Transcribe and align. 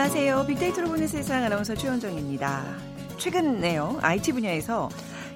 안녕하세요. 0.00 0.46
빅데이터로 0.46 0.86
보는 0.86 1.08
세상 1.08 1.42
아나운서 1.42 1.74
최원정입니다. 1.74 2.64
최근에요. 3.18 3.98
IT 4.00 4.30
분야에서 4.30 4.88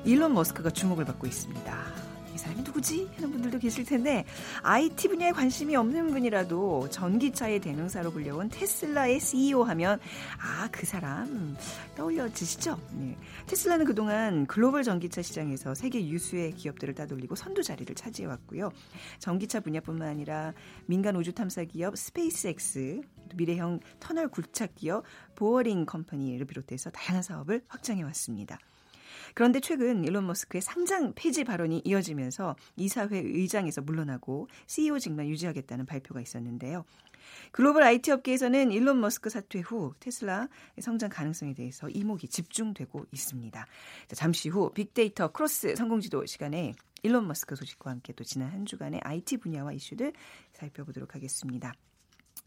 일론 0.04 0.34
머스크가 0.34 0.70
주목을 0.70 1.04
받고 1.04 1.26
있습니다. 1.26 1.84
이 2.32 2.38
사람이 2.38 2.62
누구지? 2.62 3.10
하는 3.16 3.32
분들도 3.32 3.58
계실 3.58 3.84
텐데 3.84 4.24
IT 4.62 5.08
분야에 5.08 5.32
관심이 5.32 5.74
없는 5.74 6.12
분이라도 6.12 6.90
전기차의 6.90 7.58
대명사로 7.58 8.12
불려온 8.12 8.50
테슬라의 8.50 9.18
CEO 9.18 9.64
하면 9.64 9.98
아 10.38 10.68
그 10.72 10.86
사람 10.86 11.56
떠올려지시죠? 11.96 12.78
네. 12.92 13.16
테슬라는 13.46 13.84
그동안 13.84 14.46
글로벌 14.46 14.82
전기차 14.82 15.22
시장에서 15.22 15.74
세계 15.74 16.06
유수의 16.06 16.52
기업들을 16.52 16.94
따돌리고 16.94 17.34
선두 17.34 17.62
자리를 17.62 17.94
차지해 17.94 18.26
왔고요. 18.26 18.70
전기차 19.18 19.60
분야뿐만 19.60 20.08
아니라 20.08 20.54
민간 20.86 21.14
우주 21.14 21.32
탐사 21.32 21.62
기업 21.64 21.96
스페이스X, 21.96 23.02
미래형 23.36 23.80
터널 24.00 24.28
굴착 24.28 24.74
기업 24.74 25.04
보어링 25.34 25.86
컴퍼니를 25.86 26.46
비롯해서 26.46 26.90
다양한 26.90 27.22
사업을 27.22 27.62
확장해 27.68 28.02
왔습니다. 28.02 28.58
그런데 29.34 29.60
최근 29.60 30.04
일론 30.04 30.26
머스크의 30.26 30.62
상장 30.62 31.12
폐지 31.14 31.44
발언이 31.44 31.82
이어지면서 31.84 32.56
이사회 32.76 33.18
의장에서 33.18 33.80
물러나고 33.80 34.48
CEO직만 34.66 35.28
유지하겠다는 35.28 35.86
발표가 35.86 36.20
있었는데요. 36.20 36.84
글로벌 37.50 37.82
IT 37.84 38.10
업계에서는 38.10 38.72
일론 38.72 39.00
머스크 39.00 39.30
사퇴 39.30 39.60
후 39.60 39.94
테슬라 40.00 40.48
성장 40.80 41.08
가능성에 41.08 41.54
대해서 41.54 41.88
이목이 41.88 42.28
집중되고 42.28 43.06
있습니다. 43.12 43.66
자, 44.08 44.16
잠시 44.16 44.48
후 44.48 44.72
빅데이터 44.72 45.32
크로스 45.32 45.76
성공지도 45.76 46.26
시간에 46.26 46.74
일론 47.02 47.26
머스크 47.26 47.56
소식과 47.56 47.90
함께 47.90 48.12
또 48.12 48.24
지난 48.24 48.50
한 48.50 48.66
주간의 48.66 49.00
IT 49.02 49.38
분야와 49.38 49.72
이슈들 49.72 50.12
살펴보도록 50.52 51.14
하겠습니다. 51.14 51.74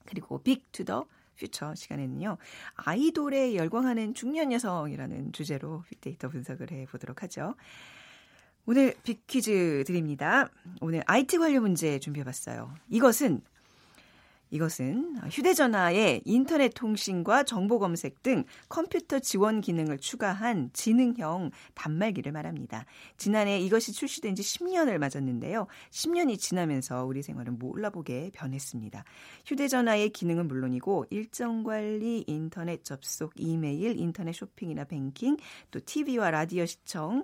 그리고 0.05 0.39
Big 0.41 0.71
to 0.71 0.85
the 0.85 1.05
Future 1.37 1.75
시간에는요. 1.75 2.37
아이돌에 2.75 3.55
열광하는 3.55 4.13
중년 4.13 4.51
여성이라는 4.51 5.33
주제로 5.33 5.83
빅데이터 5.89 6.29
분석을 6.29 6.71
해보도록 6.71 7.23
하죠. 7.23 7.55
오늘 8.65 8.95
빅퀴즈 9.03 9.83
드립니다. 9.85 10.49
오늘 10.81 11.03
IT 11.05 11.37
관련 11.37 11.61
문제 11.61 11.99
준비해봤어요. 11.99 12.73
이것은 12.89 13.41
이것은 14.51 15.17
휴대전화에 15.29 16.21
인터넷 16.25 16.69
통신과 16.73 17.43
정보 17.43 17.79
검색 17.79 18.21
등 18.23 18.45
컴퓨터 18.69 19.19
지원 19.19 19.61
기능을 19.61 19.97
추가한 19.97 20.69
지능형 20.73 21.51
단말기를 21.73 22.31
말합니다. 22.31 22.85
지난해 23.17 23.59
이것이 23.59 23.91
출시된 23.91 24.35
지 24.35 24.41
10년을 24.41 24.97
맞았는데요. 24.97 25.67
10년이 25.91 26.39
지나면서 26.39 27.05
우리 27.05 27.21
생활은 27.23 27.59
몰라보게 27.59 28.31
변했습니다. 28.33 29.03
휴대전화의 29.45 30.09
기능은 30.09 30.47
물론이고 30.47 31.05
일정 31.09 31.63
관리, 31.63 32.23
인터넷 32.27 32.83
접속, 32.83 33.33
이메일, 33.35 33.97
인터넷 33.97 34.33
쇼핑이나 34.33 34.85
뱅킹, 34.85 35.37
또 35.71 35.79
TV와 35.83 36.31
라디오 36.31 36.65
시청, 36.65 37.23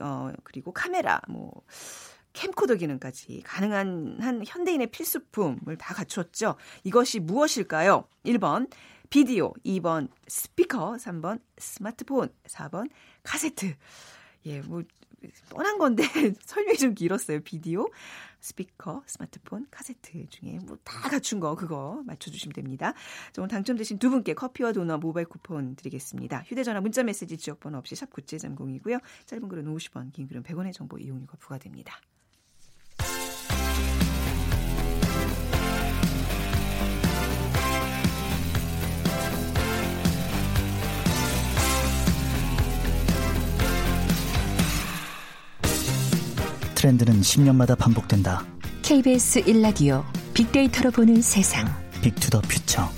어, 0.00 0.30
그리고 0.44 0.72
카메라, 0.72 1.20
뭐, 1.28 1.62
캠코더 2.32 2.74
기능까지 2.76 3.42
가능한 3.44 4.18
한 4.20 4.42
현대인의 4.46 4.88
필수품을 4.88 5.76
다 5.78 5.94
갖추었죠. 5.94 6.56
이것이 6.84 7.20
무엇일까요? 7.20 8.04
1번 8.24 8.70
비디오, 9.10 9.52
2번 9.64 10.08
스피커, 10.28 10.92
3번 10.92 11.40
스마트폰, 11.58 12.28
4번 12.46 12.88
카세트. 13.24 13.74
예, 14.46 14.60
뭐 14.60 14.82
뻔한 15.50 15.76
건데 15.78 16.02
설명이 16.46 16.78
좀 16.78 16.94
길었어요. 16.94 17.40
비디오, 17.40 17.88
스피커, 18.40 19.02
스마트폰, 19.06 19.66
카세트 19.70 20.26
중에 20.28 20.58
뭐 20.64 20.78
다 20.84 21.08
갖춘 21.10 21.40
거 21.40 21.54
그거 21.56 22.02
맞춰주시면 22.06 22.52
됩니다. 22.54 22.94
오늘 23.36 23.48
당첨되신 23.48 23.98
두 23.98 24.10
분께 24.10 24.32
커피와 24.34 24.72
도넛 24.72 25.00
모바일 25.00 25.26
쿠폰 25.26 25.74
드리겠습니다. 25.76 26.44
휴대전화 26.46 26.80
문자메시지 26.80 27.36
지역번호 27.36 27.78
없이 27.78 27.96
샵 27.96 28.10
9730이고요. 28.10 29.00
짧은 29.26 29.48
글은 29.48 29.64
50원, 29.74 30.12
긴 30.12 30.26
글은 30.28 30.42
100원의 30.44 30.72
정보 30.72 30.98
이용료가 30.98 31.36
부과됩니다. 31.38 32.00
트렌드는 46.80 47.20
10년마다 47.20 47.76
반복된다. 47.76 48.42
KBS 48.80 49.42
1라디오 49.42 50.02
빅데이터로 50.32 50.90
보는 50.90 51.20
세상. 51.20 51.66
빅투더 52.00 52.40
퓨처. 52.40 52.88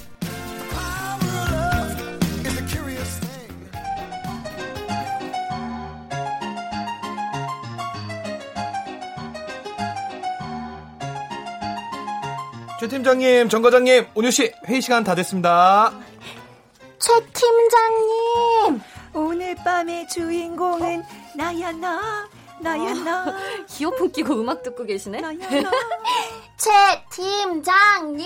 최 12.78 12.86
팀장님, 12.86 13.48
정 13.48 13.62
과장님, 13.62 14.06
온유 14.14 14.30
씨 14.30 14.52
회의 14.68 14.80
시간 14.80 15.02
다 15.02 15.16
됐습니다. 15.16 15.92
최 17.00 17.12
팀장님, 17.32 18.80
오늘 19.14 19.56
밤의 19.56 20.06
주인공은 20.06 21.02
나야 21.36 21.72
나. 21.72 22.28
나야 22.62 22.94
나. 22.94 23.34
이어폰 23.80 24.12
끼고 24.12 24.40
음악 24.40 24.62
듣고 24.62 24.84
계시네. 24.84 25.20
나야 25.20 25.32
나. 25.62 25.70
최 26.56 26.70
팀장님. 27.10 28.24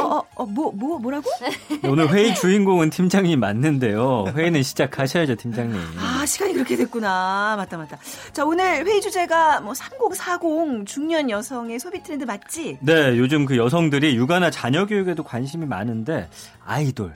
어, 0.00 0.04
어, 0.04 0.22
어, 0.36 0.46
뭐, 0.46 0.70
뭐, 0.72 0.98
뭐라고? 1.00 1.28
네, 1.40 1.88
오늘 1.88 2.08
회의 2.12 2.32
주인공은 2.36 2.90
팀장님 2.90 3.40
맞는데요. 3.40 4.26
회의는 4.36 4.62
시작하셔야죠, 4.62 5.34
팀장님. 5.34 5.76
아, 5.98 6.24
시간이 6.24 6.52
그렇게 6.52 6.76
됐구나. 6.76 7.54
맞다, 7.56 7.76
맞다. 7.76 7.98
자, 8.32 8.44
오늘 8.44 8.86
회의 8.86 9.00
주제가 9.00 9.60
뭐 9.60 9.74
3040 9.74 10.86
중년 10.86 11.30
여성의 11.30 11.80
소비 11.80 12.00
트렌드 12.02 12.22
맞지? 12.24 12.78
네, 12.80 13.18
요즘 13.18 13.44
그 13.44 13.56
여성들이 13.56 14.14
육아나 14.14 14.50
자녀 14.52 14.86
교육에도 14.86 15.24
관심이 15.24 15.66
많은데 15.66 16.30
아이돌, 16.64 17.12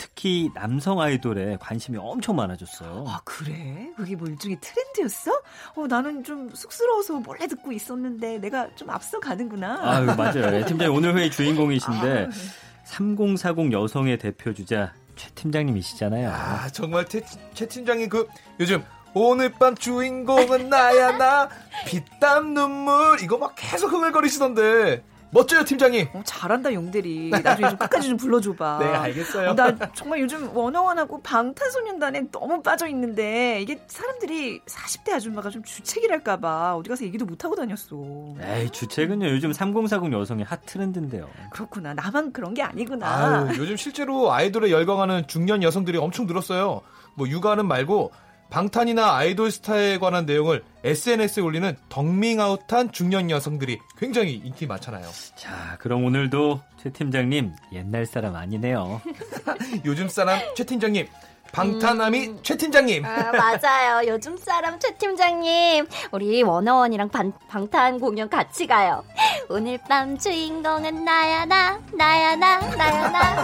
특히 0.00 0.50
남성 0.54 0.98
아이돌에 0.98 1.58
관심이 1.60 1.98
엄청 1.98 2.34
많아졌어요. 2.36 3.04
아, 3.06 3.20
그래? 3.22 3.90
그게 3.98 4.16
뭐 4.16 4.26
일종의 4.28 4.56
트렌드였어? 4.58 5.30
어, 5.76 5.86
나는 5.86 6.24
좀 6.24 6.48
쑥스러워서 6.54 7.18
몰래 7.20 7.46
듣고 7.46 7.70
있었는데 7.70 8.38
내가 8.38 8.74
좀 8.76 8.88
앞서 8.88 9.20
가는구나. 9.20 9.78
아, 9.78 10.00
맞아요. 10.00 10.50
네, 10.52 10.64
팀장님 10.64 10.96
오늘 10.96 11.14
회의 11.18 11.30
주인공이신데 11.30 12.28
아, 12.28 12.84
3040 12.84 13.72
여성의 13.72 14.18
대표 14.18 14.54
주자 14.54 14.94
최 15.16 15.28
팀장님이시잖아요. 15.34 16.30
아, 16.30 16.68
정말 16.70 17.04
최, 17.04 17.20
최 17.52 17.68
팀장님 17.68 18.08
그 18.08 18.26
요즘 18.58 18.82
오늘 19.12 19.52
밤 19.52 19.74
주인공은 19.74 20.70
나야 20.70 21.18
나 21.18 21.50
피땀 21.86 22.54
눈물 22.54 23.22
이거 23.22 23.36
막 23.36 23.54
계속 23.54 23.92
흥얼거리시던데 23.92 25.04
멋져요 25.32 25.64
팀장님. 25.64 26.08
어, 26.12 26.22
잘한다 26.24 26.72
용대리. 26.72 27.30
나중에 27.30 27.68
좀 27.68 27.78
끝까지 27.78 28.08
좀 28.08 28.16
불러줘봐. 28.16 28.78
네 28.82 28.86
알겠어요. 28.86 29.50
어, 29.50 29.54
나 29.54 29.76
정말 29.94 30.20
요즘 30.20 30.54
워너원하고 30.56 31.22
방탄소년단에 31.22 32.30
너무 32.32 32.62
빠져 32.62 32.88
있는데 32.88 33.60
이게 33.62 33.80
사람들이 33.86 34.60
40대 34.66 35.12
아줌마가 35.12 35.50
좀 35.50 35.62
주책이랄까봐 35.62 36.74
어디 36.76 36.88
가서 36.88 37.04
얘기도 37.04 37.24
못 37.26 37.44
하고 37.44 37.54
다녔어. 37.54 37.96
에이 38.40 38.70
주책은요 38.70 39.28
요즘 39.28 39.52
3040 39.52 40.12
여성의 40.12 40.44
핫 40.44 40.66
트렌드인데요. 40.66 41.28
그렇구나. 41.52 41.94
나만 41.94 42.32
그런 42.32 42.52
게 42.54 42.62
아니구나. 42.62 43.46
아유, 43.48 43.58
요즘 43.58 43.76
실제로 43.76 44.32
아이돌에 44.32 44.70
열광하는 44.70 45.26
중년 45.28 45.62
여성들이 45.62 45.98
엄청 45.98 46.26
늘었어요. 46.26 46.80
뭐 47.14 47.28
육아는 47.28 47.66
말고 47.66 48.12
방탄이나 48.50 49.16
아이돌 49.16 49.50
스타에 49.50 49.98
관한 49.98 50.26
내용을 50.26 50.62
SNS에 50.84 51.42
올리는 51.42 51.76
덕밍아웃한 51.88 52.92
중년 52.92 53.30
여성들이 53.30 53.78
굉장히 53.96 54.34
인기 54.34 54.66
많잖아요. 54.66 55.06
자, 55.36 55.76
그럼 55.78 56.04
오늘도 56.04 56.60
최 56.82 56.90
팀장님 56.90 57.52
옛날 57.72 58.06
사람 58.06 58.34
아니네요. 58.36 59.00
요즘 59.84 60.08
사람 60.08 60.40
최 60.54 60.64
팀장님. 60.64 61.06
방탄남이 61.52 62.28
음... 62.28 62.38
최 62.42 62.56
팀장님. 62.56 63.04
아, 63.04 63.32
맞아요. 63.32 64.08
요즘 64.08 64.36
사람 64.36 64.78
최 64.78 64.94
팀장님. 64.96 65.86
우리 66.12 66.42
원어원이랑 66.42 67.08
방, 67.08 67.32
방탄 67.48 67.98
공연 67.98 68.28
같이 68.28 68.66
가요. 68.66 69.04
오늘 69.48 69.78
밤 69.78 70.16
주인공은 70.16 71.04
나야 71.04 71.44
나, 71.44 71.80
나야 71.92 72.36
나, 72.36 72.60
나야 72.60 73.10
나. 73.10 73.42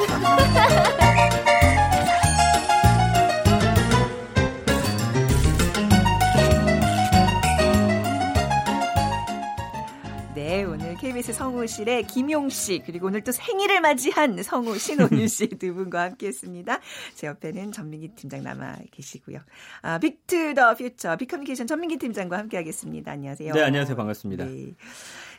네, 10.46 10.62
오늘 10.62 10.94
KBS 10.94 11.32
성우실의 11.32 12.04
김용 12.04 12.48
씨 12.50 12.81
그리고 12.87 13.08
오늘 13.08 13.25
또 13.25 13.32
생일을 13.32 13.81
맞이한 13.81 14.40
성우 14.44 14.78
신원유 14.78 15.26
씨 15.26 15.48
두 15.48 15.75
분과 15.75 16.02
함께했습니다. 16.02 16.78
제 17.16 17.26
옆에는 17.26 17.72
전민기 17.72 18.10
팀장 18.14 18.44
남아 18.44 18.76
계시고요. 18.93 19.40
아, 19.82 19.98
빅투 19.98 20.54
더 20.54 20.76
퓨처 20.76 21.16
빅커뮤니케이션 21.16 21.66
전민기 21.66 21.96
팀장과 21.96 22.38
함께하겠습니다. 22.38 23.10
안녕하세요. 23.10 23.54
네, 23.54 23.62
안녕하세요. 23.64 23.96
반갑습니다. 23.96 24.44
네. 24.44 24.75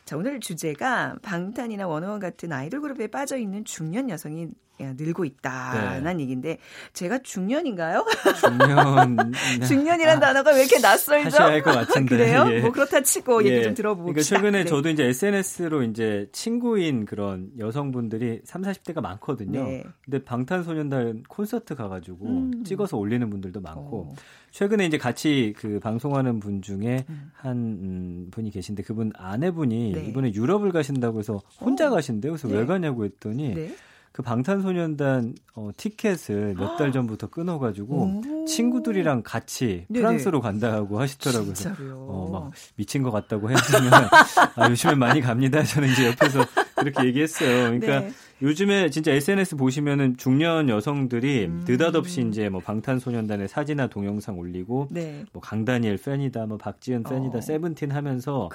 자, 0.08 0.16
오늘 0.16 0.40
주제가 0.40 1.16
방탄이나 1.20 1.86
원어원 1.86 2.18
같은 2.18 2.50
아이돌 2.50 2.80
그룹에 2.80 3.08
빠져 3.08 3.36
있는 3.36 3.62
중년 3.66 4.08
여성이 4.08 4.48
늘고 4.80 5.26
있다는 5.26 6.16
네. 6.16 6.22
얘기인데 6.22 6.56
제가 6.94 7.18
중년인가요? 7.18 8.06
중년 8.40 9.32
중년이란 9.68 10.18
단어가 10.18 10.52
왜 10.52 10.60
이렇게 10.60 10.78
낯설죠? 10.78 11.26
하셔야 11.26 11.48
할것 11.48 11.74
같은데. 11.74 12.16
그래요? 12.16 12.46
예. 12.52 12.60
뭐 12.60 12.72
그렇다 12.72 13.02
치고 13.02 13.44
얘기 13.44 13.56
예. 13.56 13.62
좀 13.64 13.74
들어봅시다. 13.74 14.12
그러니까 14.12 14.22
최근에 14.22 14.58
네. 14.60 14.64
저도 14.64 14.88
이제 14.88 15.04
SNS로 15.04 15.82
이제 15.82 16.28
친구인 16.32 17.04
그런 17.04 17.50
여성분들이 17.58 18.40
3, 18.44 18.62
40대가 18.62 19.02
많거든요. 19.02 19.62
네. 19.62 19.84
근데 20.06 20.24
방탄소년단 20.24 21.24
콘서트 21.28 21.74
가가지고 21.74 22.26
음. 22.26 22.64
찍어서 22.64 22.96
올리는 22.96 23.28
분들도 23.28 23.60
많고 23.60 24.12
어. 24.12 24.14
최근에 24.50 24.86
이제 24.86 24.98
같이 24.98 25.54
그 25.56 25.78
방송하는 25.80 26.40
분 26.40 26.62
중에 26.62 27.04
음. 27.08 27.30
한 27.34 27.56
음, 27.56 28.28
분이 28.30 28.50
계신데 28.50 28.82
그분 28.82 29.12
아내분이 29.16 29.92
네. 29.92 30.06
이번에 30.06 30.32
유럽을 30.32 30.72
가신다고 30.72 31.18
해서 31.18 31.40
혼자 31.60 31.88
어. 31.88 31.90
가신대요. 31.90 32.32
그래서 32.32 32.48
네. 32.48 32.58
왜 32.58 32.66
가냐고 32.66 33.04
했더니 33.04 33.54
네. 33.54 33.74
그 34.18 34.22
방탄소년단 34.22 35.34
어, 35.54 35.70
티켓을 35.76 36.54
몇 36.58 36.76
달 36.76 36.90
전부터 36.90 37.28
끊어가지고 37.28 37.94
오. 37.94 38.44
친구들이랑 38.46 39.22
같이 39.24 39.84
네네. 39.88 40.00
프랑스로 40.00 40.40
간다고 40.40 41.00
하시더라고요. 41.00 41.54
어, 41.94 42.28
막 42.32 42.52
미친 42.74 43.04
것 43.04 43.12
같다고 43.12 43.48
했으면 43.50 43.92
아, 44.56 44.70
요즘에 44.70 44.94
많이 44.96 45.20
갑니다. 45.20 45.62
저는 45.62 45.88
이제 45.90 46.08
옆에서 46.08 46.44
그렇게 46.76 47.06
얘기했어요. 47.06 47.70
그러니까 47.78 48.00
네. 48.00 48.12
요즘에 48.42 48.90
진짜 48.90 49.12
SNS 49.12 49.54
보시면은 49.56 50.16
중년 50.16 50.68
여성들이 50.68 51.46
음. 51.46 51.64
느닷없이 51.66 52.24
이제 52.28 52.48
뭐 52.48 52.60
방탄소년단의 52.60 53.46
사진이나 53.48 53.86
동영상 53.86 54.36
올리고 54.38 54.88
네. 54.90 55.24
뭐 55.32 55.40
강다니엘 55.40 55.96
팬이다, 55.96 56.46
뭐 56.46 56.58
박지현 56.58 57.04
팬이다, 57.04 57.38
어. 57.38 57.40
세븐틴 57.40 57.92
하면서 57.92 58.48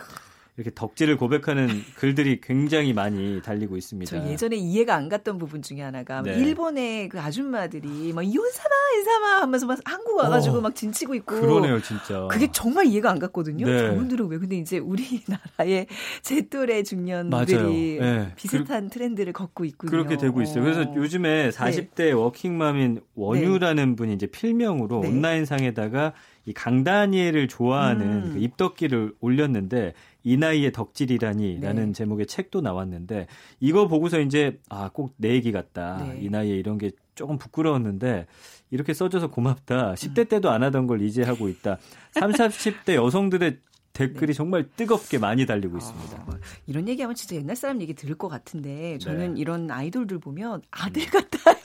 이렇게 0.55 0.71
덕질을 0.75 1.17
고백하는 1.17 1.67
글들이 1.97 2.39
굉장히 2.41 2.93
많이 2.93 3.41
달리고 3.41 3.75
있습니다. 3.75 4.09
저 4.09 4.29
예전에 4.29 4.55
이해가 4.55 4.95
안 4.95 5.09
갔던 5.09 5.39
부분 5.39 5.63
중에 5.63 5.81
하나가 5.81 6.21
네. 6.21 6.37
일본의 6.37 7.09
그 7.09 7.19
아줌마들이 7.19 8.13
막 8.13 8.21
이혼사마 8.21 8.75
이사마 9.01 9.41
하면서 9.41 9.65
막 9.65 9.79
한국 9.83 10.17
와가지고 10.17 10.57
어, 10.57 10.61
막 10.61 10.75
진치고 10.75 11.15
있고 11.15 11.41
그러네요, 11.41 11.81
진짜. 11.81 12.27
그게 12.29 12.51
정말 12.51 12.85
이해가 12.85 13.09
안 13.09 13.17
갔거든요. 13.17 13.65
네. 13.65 13.79
저분들은 13.79 14.27
왜 14.27 14.37
근데 14.37 14.57
이제 14.57 14.77
우리나라의 14.77 15.87
제 16.21 16.41
또래 16.49 16.83
중년들이. 16.83 17.97
네. 17.99 18.31
비슷한 18.35 18.89
트렌드를 18.89 19.33
걷고 19.33 19.65
있군요. 19.65 19.89
그렇게 19.89 20.17
되고 20.17 20.39
있어요. 20.41 20.63
그래서 20.63 20.81
어. 20.81 20.93
요즘에 20.95 21.49
40대 21.49 22.15
워킹맘인 22.15 23.01
원유라는 23.15 23.95
분이 23.95 24.13
이제 24.13 24.27
필명으로 24.27 25.01
네. 25.01 25.07
온라인 25.07 25.45
상에다가 25.45 26.13
이 26.45 26.53
강다니엘을 26.53 27.47
좋아하는 27.47 28.23
음. 28.25 28.33
그 28.33 28.39
입덕기를 28.39 29.13
올렸는데 29.21 29.93
이 30.23 30.37
나이에 30.37 30.71
덕질이라니라는 30.71 31.85
네. 31.87 31.91
제목의 31.93 32.25
책도 32.27 32.61
나왔는데 32.61 33.27
이거 33.59 33.87
보고서 33.87 34.19
이제 34.19 34.59
아 34.69 34.89
꼭 34.89 35.13
내 35.17 35.29
얘기 35.29 35.51
같다. 35.51 36.03
네. 36.03 36.19
이 36.21 36.29
나이에 36.29 36.55
이런 36.55 36.77
게 36.77 36.91
조금 37.15 37.37
부끄러웠는데 37.37 38.27
이렇게 38.71 38.93
써줘서 38.93 39.29
고맙다. 39.29 39.91
음. 39.91 39.95
10대 39.95 40.27
때도 40.29 40.49
안 40.49 40.63
하던 40.63 40.87
걸 40.87 41.01
이제 41.01 41.23
하고 41.23 41.47
있다. 41.47 41.77
30, 42.13 42.37
40대 42.85 42.95
여성들의 42.95 43.59
댓글이 43.93 44.27
네. 44.27 44.33
정말 44.33 44.67
뜨겁게 44.75 45.19
많이 45.19 45.45
달리고 45.45 45.77
있습니다. 45.77 46.23
어, 46.23 46.29
이런 46.65 46.87
얘기하면 46.87 47.15
진짜 47.15 47.35
옛날 47.35 47.55
사람 47.55 47.79
얘기 47.79 47.93
들을 47.93 48.15
것 48.15 48.27
같은데 48.27 48.97
저는 48.97 49.35
네. 49.35 49.41
이런 49.41 49.69
아이돌들 49.69 50.17
보면 50.19 50.63
아들 50.71 51.05
같아요. 51.05 51.55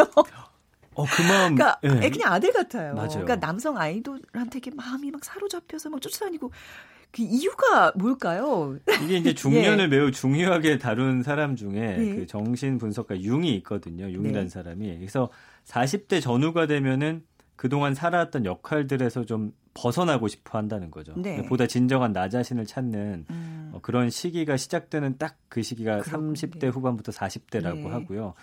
어, 0.98 1.04
그 1.04 1.22
마음. 1.22 1.54
그러니까 1.54 1.78
예. 1.84 2.06
애 2.06 2.10
그냥 2.10 2.32
아들 2.32 2.52
같아요. 2.52 2.94
맞아요. 2.94 3.08
그러니까 3.10 3.36
남성 3.36 3.78
아이돌한테 3.78 4.58
이렇게 4.58 4.70
마음이 4.72 5.10
막 5.10 5.24
사로잡혀서 5.24 5.90
막 5.90 6.00
쫓아다니고 6.00 6.50
그 7.12 7.22
이유가 7.22 7.92
뭘까요? 7.94 8.76
이게 9.02 9.16
이제 9.16 9.32
중년을 9.34 9.88
매우 9.88 10.10
중요하게 10.10 10.78
다룬 10.78 11.22
사람 11.22 11.56
중에 11.56 11.70
네. 11.70 12.14
그 12.16 12.26
정신 12.26 12.78
분석가 12.78 13.20
융이 13.22 13.54
있거든요. 13.58 14.10
융이라는 14.10 14.42
네. 14.44 14.48
사람이. 14.48 14.98
그래서 14.98 15.30
40대 15.66 16.20
전후가 16.20 16.66
되면은 16.66 17.22
그동안 17.56 17.94
살아왔던 17.94 18.44
역할들에서 18.44 19.24
좀 19.24 19.52
벗어나고 19.74 20.26
싶어 20.28 20.58
한다는 20.58 20.90
거죠. 20.90 21.14
네. 21.16 21.42
보다 21.44 21.66
진정한 21.66 22.12
나 22.12 22.28
자신을 22.28 22.66
찾는 22.66 23.26
음. 23.30 23.70
어, 23.72 23.78
그런 23.80 24.10
시기가 24.10 24.56
시작되는 24.56 25.18
딱 25.18 25.36
그 25.48 25.62
시기가 25.62 25.98
그렇군요. 26.00 26.34
30대 26.34 26.70
후반부터 26.72 27.12
40대라고 27.12 27.74
네. 27.84 27.88
하고요. 27.88 28.34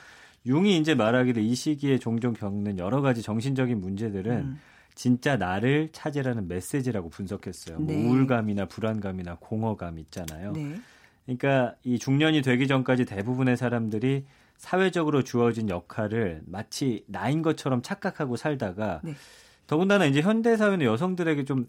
융이 0.46 0.78
이제 0.78 0.96
말하기를 0.96 1.42
이 1.44 1.56
시기에 1.56 1.98
종종 1.98 2.34
겪는 2.34 2.78
여러 2.78 3.02
가지 3.02 3.22
정신적인 3.22 3.80
문제들은 3.80 4.32
음. 4.32 4.60
진짜 4.94 5.36
나를 5.36 5.90
찾으라는 5.92 6.48
메시지라고 6.48 7.10
분석했어요. 7.10 7.80
뭐 7.80 7.88
네. 7.88 8.06
우울감이나 8.06 8.66
불안감이나 8.66 9.38
공허감 9.40 10.00
있잖아요. 10.00 10.54
네. 10.54 10.76
그러니까 11.26 11.76
이 11.84 12.00
중년이 12.00 12.42
되기 12.42 12.68
전까지 12.68 13.06
대부분의 13.06 13.58
사람들이 13.58 14.26
사회적으로 14.58 15.24
주어진 15.24 15.70
역할을 15.70 16.44
마치 16.46 17.04
나인 17.08 17.42
것처럼 17.42 17.82
착각하고 17.82 18.38
살다가 18.38 19.02
네. 19.04 19.14
더군다나 19.68 20.06
이제 20.06 20.22
현대 20.22 20.56
사회는 20.56 20.86
여성들에게 20.86 21.44
좀 21.44 21.68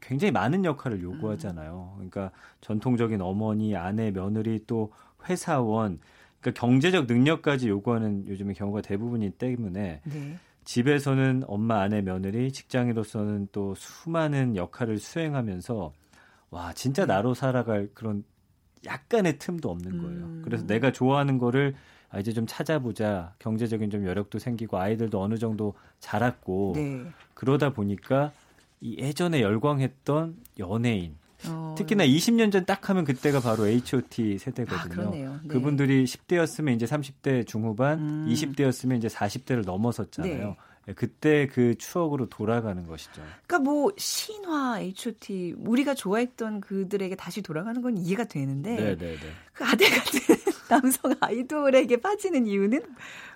굉장히 0.00 0.32
많은 0.32 0.64
역할을 0.64 1.02
요구하잖아요. 1.02 1.92
그러니까 1.94 2.30
전통적인 2.60 3.22
어머니, 3.22 3.74
아내, 3.74 4.10
며느리 4.10 4.60
또 4.66 4.92
회사원, 5.28 6.00
그러니까 6.40 6.60
경제적 6.60 7.06
능력까지 7.06 7.68
요구하는 7.68 8.26
요즘의 8.26 8.54
경우가 8.54 8.80
대부분이기 8.82 9.36
때문에 9.38 10.00
네. 10.04 10.36
집에서는 10.64 11.44
엄마, 11.46 11.80
아내, 11.80 12.02
며느리, 12.02 12.52
직장인으로서는 12.52 13.48
또 13.52 13.74
수많은 13.76 14.56
역할을 14.56 14.98
수행하면서 14.98 15.92
와 16.50 16.72
진짜 16.72 17.06
네. 17.06 17.14
나로 17.14 17.34
살아갈 17.34 17.88
그런 17.94 18.24
약간의 18.84 19.38
틈도 19.38 19.70
없는 19.70 19.98
거예요. 19.98 20.24
음. 20.24 20.42
그래서 20.44 20.66
내가 20.66 20.92
좋아하는 20.92 21.38
거를 21.38 21.74
아, 22.08 22.20
이제 22.20 22.32
좀 22.32 22.46
찾아보자. 22.46 23.34
경제적인 23.38 23.90
좀 23.90 24.06
여력도 24.06 24.38
생기고 24.38 24.78
아이들도 24.78 25.20
어느 25.20 25.36
정도 25.38 25.74
자랐고 25.98 26.72
네. 26.76 27.04
그러다 27.34 27.70
보니까 27.70 28.32
이 28.80 28.96
예전에 28.98 29.42
열광했던 29.42 30.36
연예인 30.58 31.16
어, 31.46 31.74
특히나 31.76 32.06
20년 32.06 32.50
전 32.52 32.64
딱 32.64 32.88
하면 32.90 33.04
그때가 33.04 33.40
바로 33.40 33.66
H.O.T 33.66 34.34
아, 34.36 34.38
세대거든요. 34.44 34.88
그러네요. 34.94 35.40
네. 35.42 35.48
그분들이 35.48 36.04
10대였으면 36.04 36.74
이제 36.74 36.86
30대 36.86 37.46
중후반, 37.46 37.98
음. 37.98 38.26
20대였으면 38.28 38.96
이제 38.98 39.08
40대를 39.08 39.64
넘어섰잖아요. 39.64 40.48
네. 40.48 40.56
예, 40.88 40.92
그때 40.94 41.46
그 41.48 41.74
추억으로 41.76 42.28
돌아가는 42.28 42.86
것이죠. 42.86 43.20
그러니까 43.46 43.58
뭐 43.58 43.92
신화 43.96 44.80
H.O.T 44.80 45.54
우리가 45.58 45.94
좋아했던 45.94 46.60
그들에게 46.60 47.14
다시 47.16 47.42
돌아가는 47.42 47.80
건 47.82 47.96
이해가 47.98 48.24
되는데 48.24 48.76
네, 48.76 48.96
네, 48.96 49.16
네. 49.16 49.18
그 49.52 49.64
아들 49.64 49.88
같은 49.90 50.20
남성 50.68 51.12
아이돌에게 51.20 51.98
빠지는 51.98 52.46
이유는 52.46 52.82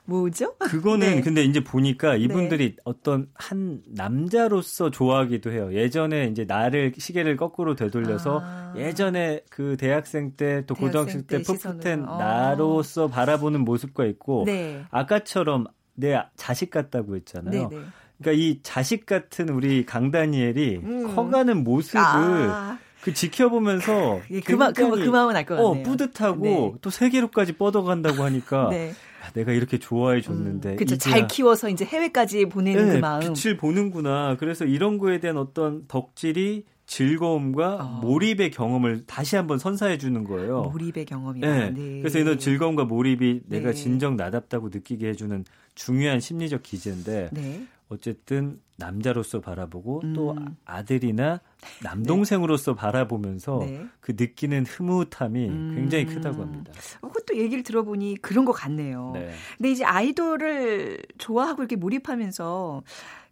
뭐죠? 0.04 0.54
그거는 0.58 0.98
네. 1.16 1.20
근데 1.20 1.42
이제 1.44 1.62
보니까 1.62 2.16
이분들이 2.16 2.76
어떤 2.84 3.28
한 3.34 3.82
남자로서 3.86 4.90
좋아하기도 4.90 5.52
해요. 5.52 5.72
예전에 5.72 6.26
이제 6.26 6.44
나를 6.44 6.92
시계를 6.96 7.36
거꾸로 7.36 7.74
되돌려서 7.74 8.40
아. 8.42 8.74
예전에 8.76 9.42
그 9.50 9.76
대학생 9.76 10.32
때 10.36 10.60
또 10.66 10.74
고등학생 10.74 11.26
때때 11.26 11.42
풋풋한. 11.42 12.08
어. 12.08 12.18
나로서 12.18 13.08
바라보는 13.08 13.60
모습과 13.60 14.04
있고 14.06 14.44
네. 14.46 14.84
아까처럼 14.90 15.66
내 15.94 16.20
자식 16.36 16.70
같다고 16.70 17.16
했잖아요. 17.16 17.68
네, 17.68 17.76
네. 17.76 17.82
그러니까 18.18 18.42
이 18.42 18.60
자식 18.62 19.06
같은 19.06 19.48
우리 19.48 19.84
강다니엘이 19.86 20.76
음. 20.82 21.14
커가는 21.14 21.64
모습을 21.64 22.00
아, 22.00 22.78
그 23.00 23.14
지켜보면서 23.14 24.20
예, 24.30 24.40
그, 24.40 24.52
마, 24.52 24.72
그, 24.72 24.88
그 24.90 25.08
마음은 25.08 25.34
알것 25.36 25.56
같네요. 25.56 25.80
어, 25.80 25.82
뿌듯하고 25.82 26.42
네. 26.44 26.72
또 26.82 26.90
세계로까지 26.90 27.54
뻗어간다고 27.54 28.22
하니까 28.24 28.68
네. 28.70 28.92
아, 29.24 29.30
내가 29.32 29.52
이렇게 29.52 29.78
좋아해 29.78 30.20
줬는데 30.20 30.76
그렇죠. 30.76 30.94
이제야- 30.96 31.12
잘 31.12 31.26
키워서 31.26 31.68
이제 31.70 31.84
해외까지 31.84 32.46
보내는 32.46 32.86
네, 32.88 32.92
그 32.94 32.98
마음. 32.98 33.32
빛을 33.34 33.56
보는구나. 33.56 34.36
그래서 34.38 34.64
이런 34.64 34.98
거에 34.98 35.18
대한 35.20 35.36
어떤 35.36 35.86
덕질이 35.88 36.64
즐거움과 36.90 37.76
어. 37.76 38.00
몰입의 38.02 38.50
경험을 38.50 39.04
다시 39.06 39.36
한번 39.36 39.58
선사해 39.58 39.96
주는 39.96 40.24
거예요. 40.24 40.62
몰입의 40.62 41.04
경험이다. 41.06 41.46
네. 41.46 41.70
네. 41.70 41.98
그래서 42.00 42.18
이런 42.18 42.36
즐거움과 42.36 42.84
몰입이 42.84 43.42
내가 43.46 43.68
네. 43.68 43.74
진정 43.74 44.16
나답다고 44.16 44.70
느끼게 44.70 45.08
해주는 45.10 45.44
중요한 45.76 46.18
심리적 46.18 46.64
기제인데 46.64 47.30
네. 47.32 47.64
어쨌든 47.90 48.60
남자로서 48.76 49.40
바라보고 49.40 50.02
또 50.14 50.32
음. 50.32 50.56
아들이나 50.64 51.40
남동생으로서 51.82 52.74
바라보면서 52.74 53.58
네. 53.60 53.86
그 54.00 54.16
느끼는 54.18 54.66
흐뭇함이 54.66 55.48
음. 55.48 55.72
굉장히 55.76 56.06
크다고 56.06 56.42
합니다. 56.42 56.72
그것도 57.00 57.36
얘기를 57.36 57.62
들어보니 57.62 58.16
그런 58.20 58.44
것 58.44 58.50
같네요. 58.52 59.12
네. 59.14 59.30
근데 59.58 59.70
이제 59.70 59.84
아이돌을 59.84 60.98
좋아하고 61.18 61.62
이렇게 61.62 61.76
몰입하면서 61.76 62.82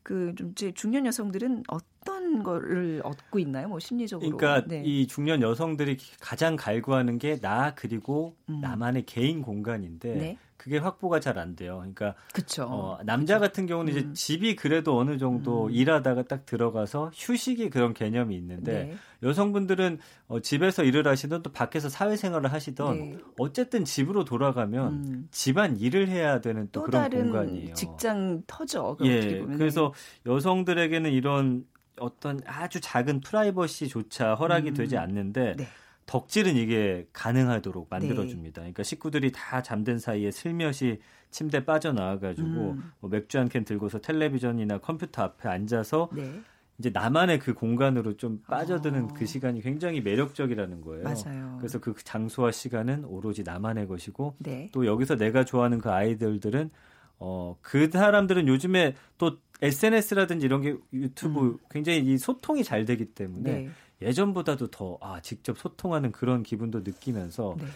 그좀 0.08 0.52
이제 0.52 0.72
중년 0.72 1.04
여성들은 1.04 1.64
어떤 1.68 2.42
거를 2.42 3.02
얻고 3.04 3.38
있나요? 3.40 3.68
뭐 3.68 3.78
심리적으로. 3.78 4.34
그러니까 4.38 4.66
네. 4.66 4.82
이 4.84 5.06
중년 5.06 5.42
여성들이 5.42 5.98
가장 6.18 6.56
갈구하는 6.56 7.18
게 7.18 7.38
나 7.40 7.74
그리고 7.74 8.34
음. 8.48 8.60
나만의 8.60 9.04
개인 9.04 9.42
공간인데 9.42 10.14
네. 10.14 10.38
그게 10.58 10.76
확보가 10.78 11.20
잘 11.20 11.38
안 11.38 11.54
돼요. 11.54 11.76
그러니까 11.78 12.14
그쵸. 12.34 12.64
어, 12.64 12.98
남자 13.04 13.38
같은 13.38 13.66
경우는 13.66 13.92
이제 13.92 14.00
음. 14.00 14.12
집이 14.12 14.56
그래도 14.56 14.98
어느 14.98 15.16
정도 15.16 15.66
음. 15.66 15.70
일하다가 15.70 16.24
딱 16.24 16.46
들어가서 16.46 17.12
휴식이 17.14 17.70
그런 17.70 17.94
개념이 17.94 18.34
있는데 18.36 18.84
네. 18.86 18.96
여성분들은 19.22 19.98
어, 20.26 20.40
집에서 20.40 20.82
일을 20.82 21.06
하시든 21.06 21.42
또 21.42 21.52
밖에서 21.52 21.88
사회생활을 21.88 22.52
하시던 22.52 22.98
네. 22.98 23.18
어쨌든 23.38 23.84
집으로 23.84 24.24
돌아가면 24.24 24.92
음. 24.92 25.28
집안 25.30 25.78
일을 25.78 26.08
해야 26.08 26.40
되는 26.40 26.68
또, 26.72 26.80
또 26.80 26.86
그런 26.86 27.02
다른 27.02 27.30
공간이에요. 27.30 27.74
직장 27.74 28.42
터져. 28.48 28.82
어떻게 28.82 29.10
예. 29.10 29.40
그래서 29.40 29.94
여성들에게는 30.26 31.12
이런 31.12 31.64
어떤 32.00 32.40
아주 32.46 32.80
작은 32.80 33.20
프라이버시조차 33.20 34.34
허락이 34.34 34.70
음. 34.70 34.74
되지 34.74 34.96
않는데 34.96 35.54
네. 35.56 35.66
덕질은 36.08 36.56
이게 36.56 37.06
가능하도록 37.12 37.86
만들어줍니다. 37.90 38.62
그러니까 38.62 38.82
식구들이 38.82 39.30
다 39.30 39.62
잠든 39.62 39.98
사이에 39.98 40.30
슬며시 40.30 40.98
침대 41.30 41.64
빠져나와가지고 41.66 42.48
음. 42.48 42.92
뭐 42.98 43.10
맥주 43.10 43.38
한 43.38 43.48
캔 43.48 43.64
들고서 43.64 44.00
텔레비전이나 44.00 44.78
컴퓨터 44.78 45.22
앞에 45.22 45.48
앉아서 45.48 46.08
네. 46.14 46.40
이제 46.78 46.90
나만의 46.90 47.40
그 47.40 47.52
공간으로 47.54 48.16
좀 48.16 48.40
빠져드는 48.48 49.04
어. 49.04 49.08
그 49.14 49.26
시간이 49.26 49.60
굉장히 49.60 50.00
매력적이라는 50.00 50.80
거예요. 50.80 51.04
맞아요. 51.04 51.56
그래서 51.58 51.78
그 51.78 51.94
장소와 52.02 52.52
시간은 52.52 53.04
오로지 53.04 53.42
나만의 53.42 53.86
것이고 53.88 54.36
네. 54.38 54.70
또 54.72 54.86
여기서 54.86 55.16
내가 55.16 55.44
좋아하는 55.44 55.78
그 55.78 55.90
아이들들은 55.90 56.70
어 57.18 57.56
그 57.60 57.90
사람들은 57.90 58.46
요즘에 58.48 58.94
또 59.18 59.36
SNS라든지 59.60 60.46
이런 60.46 60.62
게 60.62 60.76
유튜브 60.92 61.58
굉장히 61.68 61.98
이 61.98 62.16
소통이 62.16 62.62
잘 62.64 62.84
되기 62.84 63.06
때문에 63.06 63.52
네. 63.52 63.68
예전보다도 64.00 64.68
더 64.70 64.98
아, 65.00 65.20
직접 65.20 65.58
소통하는 65.58 66.12
그런 66.12 66.42
기분도 66.42 66.80
느끼면서 66.80 67.56
네. 67.58 67.66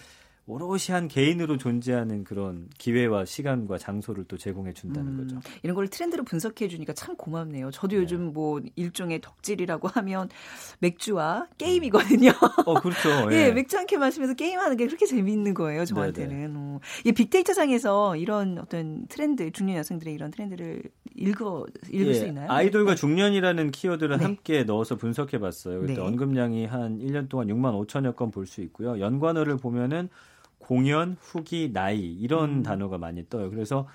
오롯이 0.46 0.87
한 0.90 1.06
개인으로 1.06 1.56
존재하는 1.56 2.25
그런 2.25 2.68
기회와 2.76 3.25
시간과 3.25 3.78
장소를 3.78 4.25
또 4.25 4.37
제공해 4.37 4.72
준다는 4.72 5.12
음, 5.12 5.16
거죠. 5.18 5.40
이런 5.62 5.76
걸 5.76 5.87
트렌드로 5.88 6.25
분석해 6.25 6.66
주니까 6.68 6.92
참 6.94 7.14
고맙네요. 7.16 7.70
저도 7.70 7.94
네. 7.94 8.02
요즘 8.02 8.32
뭐 8.32 8.61
일종의 8.75 9.20
덕질이라고 9.20 9.87
하면 9.88 10.28
맥주와 10.80 11.46
게임이거든요. 11.58 12.30
어, 12.66 12.75
그렇죠. 12.80 13.32
예, 13.32 13.52
맥주 13.52 13.76
한 13.78 13.87
캔 13.87 14.00
마시면서 14.00 14.34
게임하는 14.34 14.76
게 14.76 14.87
그렇게 14.87 15.06
재미있는 15.06 15.54
거예요, 15.54 15.84
저한테는. 15.84 16.54
어. 16.56 16.80
이 17.04 17.12
빅데이터상에서 17.12 18.16
이런 18.16 18.58
어떤 18.58 19.06
트렌드, 19.08 19.50
중년 19.52 19.76
여성들의 19.76 20.14
이런 20.14 20.30
트렌드를 20.30 20.82
읽어, 21.14 21.66
읽을 21.90 22.06
예, 22.08 22.14
수 22.14 22.26
있나요? 22.26 22.50
아이돌과 22.50 22.94
중년이라는 22.94 23.70
키워드를 23.70 24.18
네. 24.18 24.25
함께 24.25 24.64
넣어서 24.64 24.96
분석해 24.96 25.38
봤어요. 25.38 25.80
그때 25.80 25.94
네. 25.94 26.00
언급량이 26.00 26.64
한 26.66 26.99
1년 26.99 27.28
동안 27.28 27.49
6만 27.49 27.87
5천여 27.87 28.16
건 28.16 28.30
볼 28.30 28.46
수 28.46 28.61
있고요. 28.62 28.99
연관어를 28.99 29.56
보면은 29.58 30.08
공연, 30.73 31.19
후기, 31.21 31.71
나이 31.71 32.00
이런 32.00 32.50
음. 32.50 32.62
단어가 32.62 32.97
많이 32.97 33.29
떠요. 33.29 33.50
그래서 33.50 33.87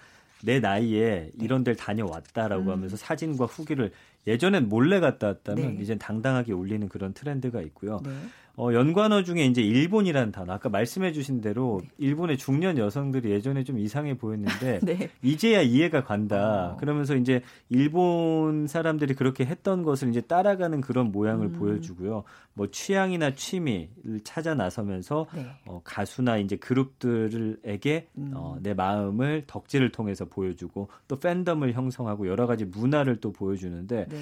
내 0.43 0.59
나이에 0.59 1.31
이런 1.39 1.63
데를 1.63 1.75
다녀왔다라고 1.75 2.65
음. 2.65 2.69
하면서 2.69 2.95
사진과 2.95 3.45
후기를 3.45 3.91
예전엔 4.27 4.69
몰래 4.69 4.99
갔다 4.99 5.25
왔다면 5.25 5.77
네. 5.77 5.81
이젠 5.81 5.97
당당하게 5.97 6.53
올리는 6.53 6.87
그런 6.87 7.13
트렌드가 7.13 7.63
있고요. 7.63 7.99
네. 8.05 8.11
어, 8.59 8.73
연관어 8.73 9.23
중에 9.23 9.45
이제 9.45 9.61
일본이라는 9.61 10.31
단어, 10.31 10.53
아까 10.53 10.67
말씀해 10.67 11.11
주신 11.11 11.41
대로 11.41 11.79
일본의 11.99 12.39
중년 12.39 12.79
여성들이 12.79 13.29
예전에 13.29 13.63
좀 13.63 13.77
이상해 13.77 14.17
보였는데 14.17 14.79
네. 14.81 15.09
이제야 15.21 15.61
이해가 15.61 16.03
간다. 16.03 16.71
어. 16.73 16.77
그러면서 16.77 17.15
이제 17.15 17.43
일본 17.69 18.65
사람들이 18.65 19.13
그렇게 19.13 19.45
했던 19.45 19.83
것을 19.83 20.09
이제 20.09 20.21
따라가는 20.21 20.81
그런 20.81 21.11
모양을 21.11 21.47
음. 21.47 21.53
보여주고요. 21.53 22.23
뭐 22.55 22.67
취향이나 22.71 23.35
취미를 23.35 24.21
찾아 24.23 24.55
나서면서 24.55 25.27
네. 25.35 25.45
어, 25.67 25.79
가수나 25.83 26.39
이제 26.39 26.55
그룹들에게 26.55 28.07
음. 28.17 28.31
어, 28.33 28.57
내 28.63 28.73
마음을 28.73 29.43
덕질을 29.45 29.91
통해서 29.91 30.25
보여주고 30.25 30.89
또 31.07 31.19
팬덤을 31.19 31.73
형성하고 31.73 32.27
여러 32.27 32.47
가지 32.47 32.65
문화를 32.65 33.19
또 33.21 33.31
보여주는데 33.31 34.07
네. 34.09 34.17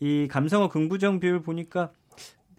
이 0.00 0.28
감성어 0.28 0.68
긍부정 0.68 1.20
비율 1.20 1.42
보니까 1.42 1.92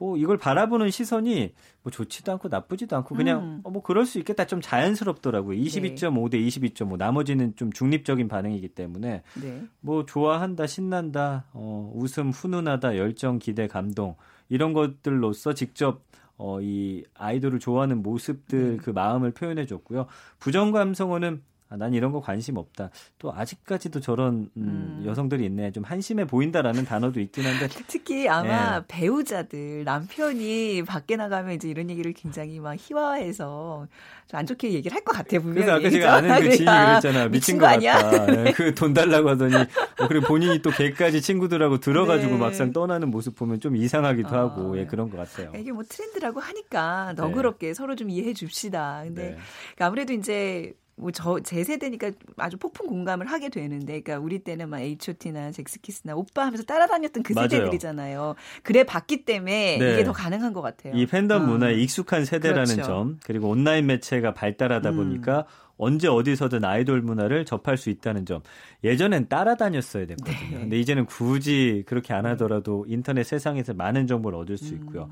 뭐 0.02 0.18
이걸 0.18 0.36
바라보는 0.36 0.90
시선이 0.90 1.54
뭐 1.84 1.92
좋지도 1.92 2.32
않고 2.32 2.48
나쁘지도 2.48 2.98
않고 2.98 3.14
그냥 3.14 3.44
음. 3.44 3.62
어, 3.64 3.70
뭐 3.70 3.84
그럴 3.84 4.08
수 4.08 4.18
있겠다 4.18 4.48
좀 4.48 4.60
자연스럽더라고요. 4.60 5.56
22.5 5.56 6.32
대 6.32 6.40
22.5 6.40 6.98
나머지는 6.98 7.56
좀 7.56 7.72
중립적인 7.72 8.28
반응이기 8.28 8.70
때문에 8.70 9.22
네. 9.40 9.64
뭐 9.80 10.04
좋아한다 10.04 10.66
신난다 10.66 11.46
어, 11.54 11.92
웃음 11.94 12.32
훈훈하다 12.32 12.98
열정 12.98 13.38
기대 13.38 13.68
감동 13.68 14.16
이런 14.50 14.74
것들로서 14.74 15.54
직접 15.54 16.02
어, 16.36 16.60
이 16.62 17.04
아이돌을 17.14 17.60
좋아하는 17.60 18.02
모습들 18.02 18.78
네. 18.78 18.78
그 18.78 18.90
마음을 18.90 19.30
표현해 19.30 19.68
줬고요. 19.68 20.08
부정 20.40 20.72
감성어는 20.72 21.44
아, 21.72 21.78
난 21.78 21.94
이런 21.94 22.12
거 22.12 22.20
관심 22.20 22.58
없다. 22.58 22.90
또 23.18 23.34
아직까지도 23.34 24.02
저런 24.02 24.50
음, 24.58 25.00
음. 25.00 25.04
여성들이 25.06 25.46
있네. 25.46 25.72
좀 25.72 25.86
한심해 25.86 26.26
보인다라는 26.26 26.84
단어도 26.84 27.22
있긴 27.22 27.46
한데 27.46 27.68
특히 27.88 28.28
아마 28.28 28.80
네. 28.82 28.86
배우자들 28.90 29.86
남편이 29.86 30.84
밖에 30.84 31.16
나가면 31.16 31.54
이제 31.56 31.70
이런 31.70 31.90
얘기를 31.90 32.12
굉장히 32.12 32.60
막 32.60 32.76
희화해서 32.78 33.88
좀 34.28 34.42
안 34.42 34.46
좋게 34.46 34.72
얘기를 34.74 34.96
할 34.96 35.02
것 35.04 35.14
같아요 35.14 35.42
분명히. 35.42 35.66
그래서 35.66 35.74
아까 35.80 35.90
제가 35.90 36.14
아는 36.16 36.30
그 36.30 36.50
지인이 36.52 36.66
그러니까 36.66 37.00
그랬잖아. 37.02 37.20
미친 37.26 37.32
미친 37.32 37.58
거거 37.58 37.68
아니야? 37.72 37.94
같다. 38.02 38.52
그돈 38.54 38.94
달라고 38.94 39.30
하더니 39.30 39.56
어, 39.56 40.08
그리고 40.08 40.28
본인이 40.28 40.62
또 40.62 40.70
걔까지 40.72 41.22
친구들하고 41.22 41.80
들어가지고 41.80 42.34
네. 42.34 42.38
막상 42.38 42.72
떠나는 42.72 43.10
모습 43.12 43.36
보면 43.36 43.60
좀 43.60 43.76
이상하기도 43.76 44.30
아, 44.30 44.40
하고 44.40 44.78
예, 44.78 44.82
네. 44.82 44.88
그런 44.88 45.10
것 45.10 45.18
같아요. 45.18 45.52
이게 45.60 45.72
뭐 45.72 45.84
트렌드라고 45.88 46.40
하니까 46.40 47.14
너그럽게 47.18 47.74
서로 47.74 47.96
좀 47.96 48.10
이해해 48.10 48.34
줍시다. 48.34 49.02
근데 49.04 49.22
네. 49.22 49.28
그러니까 49.76 49.86
아무래도 49.88 50.14
이제 50.14 50.74
뭐 51.02 51.12
저 51.12 51.40
제 51.42 51.64
세대니까 51.64 52.12
아주 52.38 52.58
폭풍 52.58 52.88
공감을 52.88 53.26
하게 53.26 53.50
되는데, 53.50 54.02
그러니까 54.02 54.20
우리 54.20 54.40
때는 54.40 54.70
막 54.70 54.80
H.O.T.나 54.80 55.52
잭스키스나 55.52 56.16
오빠 56.16 56.46
하면서 56.46 56.64
따라다녔던 56.64 57.24
그 57.24 57.34
맞아요. 57.34 57.50
세대들이잖아요. 57.50 58.36
그래 58.64 58.84
봤기 58.84 59.26
때문에 59.26 59.78
네. 59.80 59.94
이게 59.94 60.04
더 60.04 60.12
가능한 60.14 60.54
것 60.54 60.62
같아요. 60.62 60.94
이 60.96 61.06
팬덤 61.06 61.42
아. 61.42 61.46
문화에 61.46 61.74
익숙한 61.76 62.26
세대라는 62.26 62.76
그렇죠. 62.76 62.84
점 62.84 63.20
그리고 63.26 63.50
온라인 63.50 63.88
매체가 63.88 64.34
발달하다 64.34 64.92
음. 64.92 64.96
보니까 64.96 65.46
언제 65.78 66.08
어디서든 66.08 66.64
아이돌 66.64 67.02
문화를 67.02 67.44
접할 67.44 67.76
수 67.76 67.90
있다는 67.90 68.26
점. 68.28 68.42
예전엔 68.84 69.30
따라다녔어야 69.30 70.06
됐거든요. 70.06 70.50
네. 70.52 70.60
근데 70.60 70.80
이제는 70.80 71.08
굳이 71.08 71.84
그렇게 71.88 72.14
안 72.14 72.28
하더라도 72.28 72.86
인터넷 72.88 73.24
세상에서 73.24 73.74
많은 73.74 74.06
정보를 74.06 74.38
얻을 74.38 74.58
수 74.58 74.76
있고요. 74.76 75.06
음. 75.06 75.12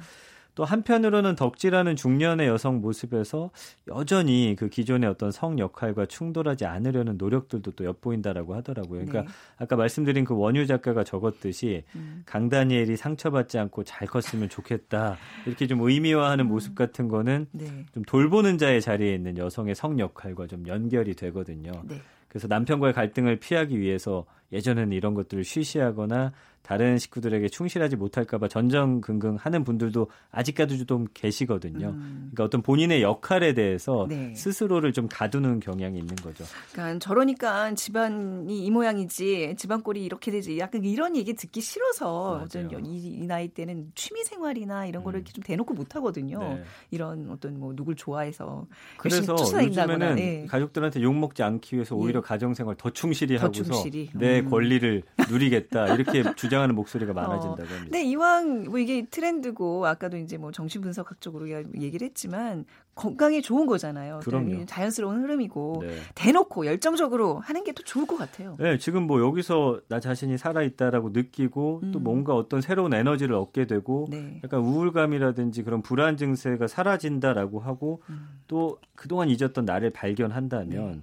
또 0.59 0.65
한편으로는 0.65 1.37
덕질하는 1.37 1.95
중년의 1.95 2.49
여성 2.49 2.81
모습에서 2.81 3.49
여전히 3.87 4.57
그 4.59 4.67
기존의 4.67 5.09
어떤 5.09 5.31
성 5.31 5.57
역할과 5.57 6.07
충돌하지 6.07 6.65
않으려는 6.65 7.15
노력들도 7.17 7.71
또 7.71 7.85
엿보인다라고 7.85 8.55
하더라고요. 8.55 9.05
그러니까 9.05 9.21
네. 9.21 9.27
아까 9.55 9.77
말씀드린 9.77 10.25
그 10.25 10.35
원유 10.35 10.67
작가가 10.67 11.05
적었듯이 11.05 11.85
음. 11.95 12.23
강다니엘이 12.25 12.97
상처받지 12.97 13.57
않고 13.57 13.85
잘 13.85 14.05
컸으면 14.05 14.49
좋겠다. 14.49 15.15
이렇게 15.45 15.65
좀 15.65 15.79
의미화하는 15.79 16.45
모습 16.45 16.75
같은 16.75 17.07
거는 17.07 17.45
네. 17.53 17.85
좀 17.93 18.03
돌보는 18.03 18.57
자의 18.57 18.81
자리에 18.81 19.15
있는 19.15 19.37
여성의 19.37 19.75
성 19.75 19.97
역할과 19.97 20.47
좀 20.47 20.67
연결이 20.67 21.13
되거든요. 21.13 21.71
네. 21.87 22.01
그래서 22.27 22.47
남편과의 22.47 22.93
갈등을 22.93 23.37
피하기 23.37 23.79
위해서 23.79 24.25
예전에는 24.51 24.91
이런 24.91 25.13
것들을 25.13 25.45
쉬쉬하거나 25.45 26.33
다른 26.69 26.99
식구들에게 26.99 27.49
충실하지 27.49 27.95
못할까봐 27.95 28.47
전전긍긍 28.47 29.37
하는 29.37 29.63
분들도 29.63 30.11
아직까지도 30.29 30.85
좀 30.85 31.07
계시거든요. 31.15 31.87
음. 31.87 32.29
그러니까 32.31 32.43
어떤 32.43 32.61
본인의 32.61 33.01
역할에 33.01 33.55
대해서 33.55 34.05
네. 34.07 34.35
스스로를 34.35 34.93
좀 34.93 35.07
가두는 35.11 35.61
경향이 35.61 35.97
있는 35.97 36.15
거죠. 36.17 36.43
그러니까 36.71 36.99
저러니까 36.99 37.73
집안이 37.73 38.65
이 38.65 38.69
모양이지 38.69 39.55
집안 39.57 39.81
꼴이 39.81 40.05
이렇게 40.05 40.29
되지 40.29 40.59
약간 40.59 40.85
이런 40.85 41.15
얘기 41.15 41.33
듣기 41.33 41.59
싫어서. 41.59 42.43
어떤 42.43 42.69
이, 42.85 43.17
이 43.19 43.25
나이 43.25 43.47
때는 43.47 43.91
취미 43.95 44.23
생활이나 44.23 44.85
이런 44.85 45.03
거를 45.03 45.17
음. 45.17 45.21
이렇게 45.21 45.33
좀 45.33 45.41
대놓고 45.41 45.73
못 45.73 45.95
하거든요. 45.95 46.37
네. 46.37 46.63
이런 46.91 47.31
어떤 47.31 47.59
뭐 47.59 47.75
누굴 47.75 47.95
좋아해서 47.95 48.67
그래서 48.97 49.33
요즘에는 49.33 50.19
예. 50.19 50.45
가족들한테 50.47 51.01
욕 51.01 51.15
먹지 51.15 51.41
않기 51.41 51.77
위해서 51.77 51.95
오히려 51.95 52.19
예. 52.19 52.21
가정 52.21 52.53
생활 52.53 52.75
더 52.75 52.91
충실히 52.91 53.39
더 53.39 53.45
하고서 53.45 53.63
충실히. 53.63 54.11
내 54.13 54.41
음. 54.41 54.51
권리를 54.51 55.01
누리겠다 55.31 55.95
이렇게 55.95 56.23
주장 56.35 56.58
하는 56.59 56.75
목소리가 56.75 57.13
많아진다고 57.13 57.61
합니다. 57.63 57.83
근데 57.85 58.03
이왕 58.03 58.65
뭐 58.65 58.77
이게 58.77 59.05
트렌드고 59.05 59.87
아까도 59.87 60.17
이제 60.17 60.37
뭐 60.37 60.51
정신 60.51 60.81
분석학적으로 60.81 61.49
얘기를 61.49 62.05
했지만 62.05 62.65
건강에 62.93 63.39
좋은 63.39 63.65
거잖아요. 63.65 64.19
그럼요. 64.23 64.65
자연스러운 64.65 65.23
흐름이고 65.23 65.77
네. 65.81 65.95
대놓고 66.15 66.65
열정적으로 66.65 67.39
하는 67.39 67.63
게 67.63 67.69
또 67.79 67.83
좋을 67.83 68.05
것 68.05 68.17
같아요. 68.17 68.55
네, 68.59 68.77
지금 68.77 69.03
뭐 69.03 69.21
여기서 69.21 69.79
나 69.87 69.99
자신이 69.99 70.37
살아 70.37 70.63
있다라고 70.63 71.09
느끼고 71.11 71.81
또 71.93 71.99
음. 71.99 72.03
뭔가 72.03 72.35
어떤 72.35 72.61
새로운 72.61 72.93
에너지를 72.93 73.35
얻게 73.35 73.65
되고 73.65 74.07
네. 74.09 74.41
약간 74.43 74.59
우울감이라든지 74.59 75.63
그런 75.63 75.81
불안 75.81 76.17
증세가 76.17 76.67
사라진다라고 76.67 77.59
하고 77.59 78.01
음. 78.09 78.41
또 78.47 78.79
그동안 78.95 79.29
잊었던 79.29 79.65
나를 79.65 79.91
발견한다면 79.91 80.91
네. 80.91 81.01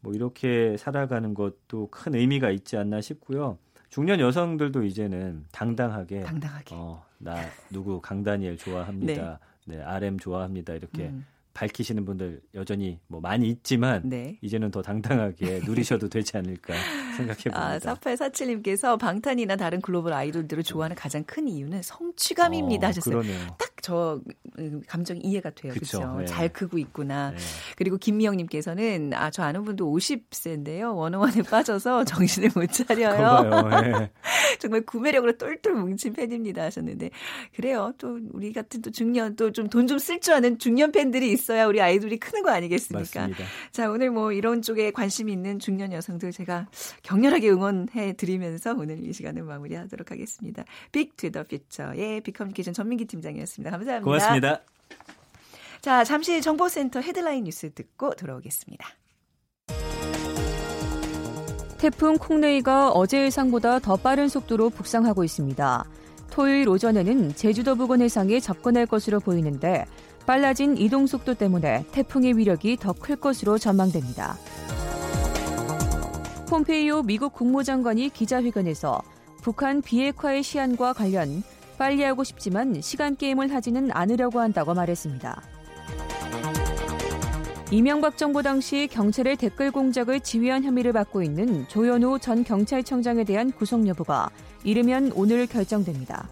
뭐 0.00 0.12
이렇게 0.12 0.76
살아가는 0.76 1.34
것도 1.34 1.88
큰 1.90 2.14
의미가 2.14 2.50
있지 2.50 2.76
않나 2.76 3.00
싶고요. 3.00 3.58
중년 3.90 4.20
여성들도 4.20 4.84
이제는 4.84 5.46
당당하게 5.50 6.20
당당하게. 6.20 6.74
어, 6.74 7.02
나 7.18 7.36
누구 7.70 8.00
강다니엘 8.00 8.56
좋아합니다. 8.58 9.40
네. 9.66 9.82
RM 9.82 10.18
좋아합니다. 10.18 10.74
이렇게 10.74 11.08
음. 11.08 11.26
밝히시는 11.54 12.04
분들 12.04 12.40
여전히 12.54 13.00
뭐 13.08 13.20
많이 13.20 13.48
있지만 13.48 14.02
네. 14.08 14.38
이제는 14.42 14.70
더 14.70 14.80
당당하게 14.82 15.60
누리셔도 15.64 16.08
되지 16.08 16.36
않을까 16.36 16.74
생각해 17.18 17.42
봅니다. 17.44 17.68
아, 17.70 17.78
4847님께서 17.78 18.98
방탄이나 18.98 19.56
다른 19.56 19.80
글로벌 19.80 20.12
아이돌들을 20.12 20.62
좋아하는 20.62 20.96
가장 20.96 21.24
큰 21.24 21.48
이유는 21.48 21.82
성취감입니다 21.82 22.86
어, 22.86 22.88
하셨어요. 22.88 23.20
그러네요. 23.20 23.46
딱 23.58 23.68
저 23.88 24.20
감정이 24.88 25.20
이해가 25.20 25.50
돼요. 25.50 25.72
그렇죠? 25.72 26.16
네. 26.18 26.26
잘 26.26 26.48
크고 26.52 26.78
있구나. 26.78 27.30
네. 27.30 27.36
그리고 27.76 27.96
김미영 27.96 28.36
님께서는 28.36 29.12
아 29.14 29.30
저 29.30 29.42
아는 29.42 29.62
분도 29.64 29.94
50세인데요. 29.94 30.96
워너원에 30.96 31.42
빠져서 31.48 32.04
정신을 32.04 32.50
못 32.54 32.66
차려요. 32.72 33.70
예. 33.84 34.10
정말 34.58 34.80
구매력으로 34.82 35.36
똘똘 35.36 35.74
뭉친 35.74 36.12
팬입니다 36.14 36.64
하셨는데 36.64 37.10
그래요. 37.54 37.92
또 37.98 38.18
우리 38.32 38.52
같은 38.52 38.82
또 38.82 38.90
중년 38.90 39.36
또 39.36 39.52
좀 39.52 39.68
돈 39.68 39.86
좀 39.86 39.98
쓸 39.98 40.20
줄 40.20 40.34
아는 40.34 40.58
중년 40.58 40.90
팬들이 40.92 41.30
있어야 41.30 41.66
우리 41.66 41.80
아이돌이 41.80 42.18
크는 42.18 42.42
거 42.42 42.50
아니겠습니까? 42.50 43.20
맞습니다. 43.20 43.44
자 43.70 43.90
오늘 43.90 44.10
뭐 44.10 44.32
이런 44.32 44.60
쪽에 44.62 44.90
관심이 44.90 45.32
있는 45.32 45.58
중년 45.58 45.92
여성들 45.92 46.32
제가 46.32 46.66
격렬하게 47.08 47.50
응원해 47.50 48.12
드리면서 48.12 48.74
오늘 48.74 49.02
이 49.02 49.14
시간을 49.14 49.42
마무리하도록 49.42 50.10
하겠습니다. 50.10 50.64
Big 50.92 51.12
to 51.12 51.25
the 51.25 51.44
Future의 51.44 52.20
빅커뮤니케이션 52.20 52.74
전민기 52.74 53.06
팀장이었습니다. 53.06 53.70
감사합니다. 53.70 54.04
고맙습니다. 54.04 54.60
자 55.80 56.04
잠시 56.04 56.42
정보센터 56.42 57.00
헤드라인 57.00 57.44
뉴스 57.44 57.72
듣고 57.72 58.14
돌아오겠습니다. 58.14 58.86
태풍 61.78 62.18
콩레이가 62.18 62.90
어제 62.90 63.24
예상보다 63.24 63.78
더 63.78 63.96
빠른 63.96 64.28
속도로 64.28 64.68
북상하고 64.68 65.24
있습니다. 65.24 65.84
토요일 66.30 66.68
오전에는 66.68 67.34
제주도 67.36 67.74
부근 67.74 68.02
해상에 68.02 68.38
접근할 68.38 68.84
것으로 68.84 69.20
보이는데 69.20 69.86
빨라진 70.26 70.76
이동 70.76 71.06
속도 71.06 71.32
때문에 71.32 71.86
태풍의 71.92 72.36
위력이 72.36 72.76
더 72.76 72.92
클 72.92 73.16
것으로 73.16 73.56
전망됩니다. 73.56 74.36
폼페이오 76.48 77.02
미국 77.02 77.34
국무장관이 77.34 78.08
기자회견에서 78.08 79.02
북한 79.42 79.82
비핵화의 79.82 80.42
시한과 80.42 80.94
관련 80.94 81.42
빨리 81.76 82.02
하고 82.02 82.24
싶지만 82.24 82.80
시간 82.80 83.16
게임을 83.16 83.52
하지는 83.52 83.90
않으려고 83.92 84.40
한다고 84.40 84.72
말했습니다. 84.72 85.42
이명박 87.70 88.16
정부 88.16 88.42
당시 88.42 88.88
경찰의 88.90 89.36
댓글 89.36 89.70
공작을 89.70 90.20
지휘한 90.20 90.64
혐의를 90.64 90.94
받고 90.94 91.22
있는 91.22 91.68
조현우 91.68 92.18
전 92.18 92.44
경찰청장에 92.44 93.24
대한 93.24 93.52
구속 93.52 93.86
여부가 93.86 94.30
이르면 94.64 95.12
오늘 95.14 95.46
결정됩니다. 95.46 96.30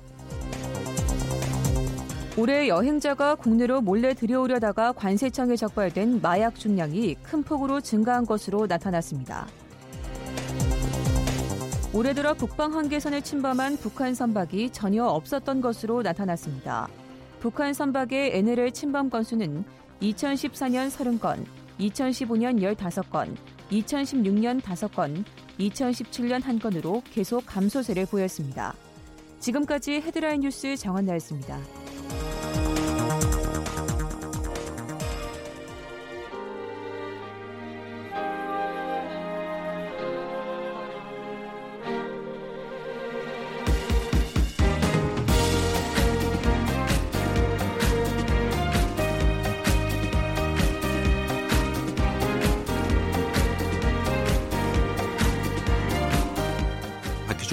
올해 2.39 2.69
여행자가 2.69 3.35
국내로 3.35 3.83
몰래 3.83 4.15
들여오려다가 4.15 4.93
관세청에 4.93 5.57
적발된 5.57 6.23
마약 6.23 6.55
중량이 6.55 7.17
큰 7.23 7.43
폭으로 7.43 7.83
증가한 7.83 8.25
것으로 8.25 8.67
나타났습니다. 8.67 9.47
올해 11.97 12.13
들어 12.13 12.35
북방 12.35 12.75
한계선을 12.75 13.23
침범한 13.23 13.79
북한 13.79 14.15
선박이 14.15 14.69
전혀 14.69 15.03
없었던 15.07 15.63
것으로 15.63 16.03
나타났습니다. 16.03 16.89
북한 17.41 17.73
선박의 17.73 18.37
NLL 18.37 18.71
침범 18.73 19.09
건수는 19.09 19.65
2014년 20.03 20.91
30건, 20.91 21.47
2015년 21.81 22.61
15건, 22.61 23.35
2016년 23.71 24.61
5건, 24.61 25.25
2017년 25.59 26.43
1건으로 26.43 27.01
계속 27.15 27.47
감소세를 27.47 28.05
보였습니다. 28.05 28.75
지금까지 29.41 29.93
헤드라인 29.95 30.43
뉴스 30.43 30.77
정원나였습니다. 30.77 31.59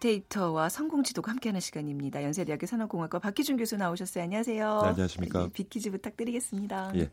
데이터와 0.00 0.68
성공지도가 0.68 1.30
함께하는 1.32 1.60
시간입니다. 1.60 2.22
연세대학교 2.22 2.66
산업공학과 2.66 3.18
박희준 3.18 3.56
교수 3.56 3.76
나오셨어요. 3.76 4.24
안녕하세요. 4.24 4.80
네, 4.82 4.88
안녕하십니까. 4.88 5.44
네, 5.44 5.48
빅퀴즈 5.52 5.90
부탁드리겠습니다. 5.90 6.92
예. 6.96 7.10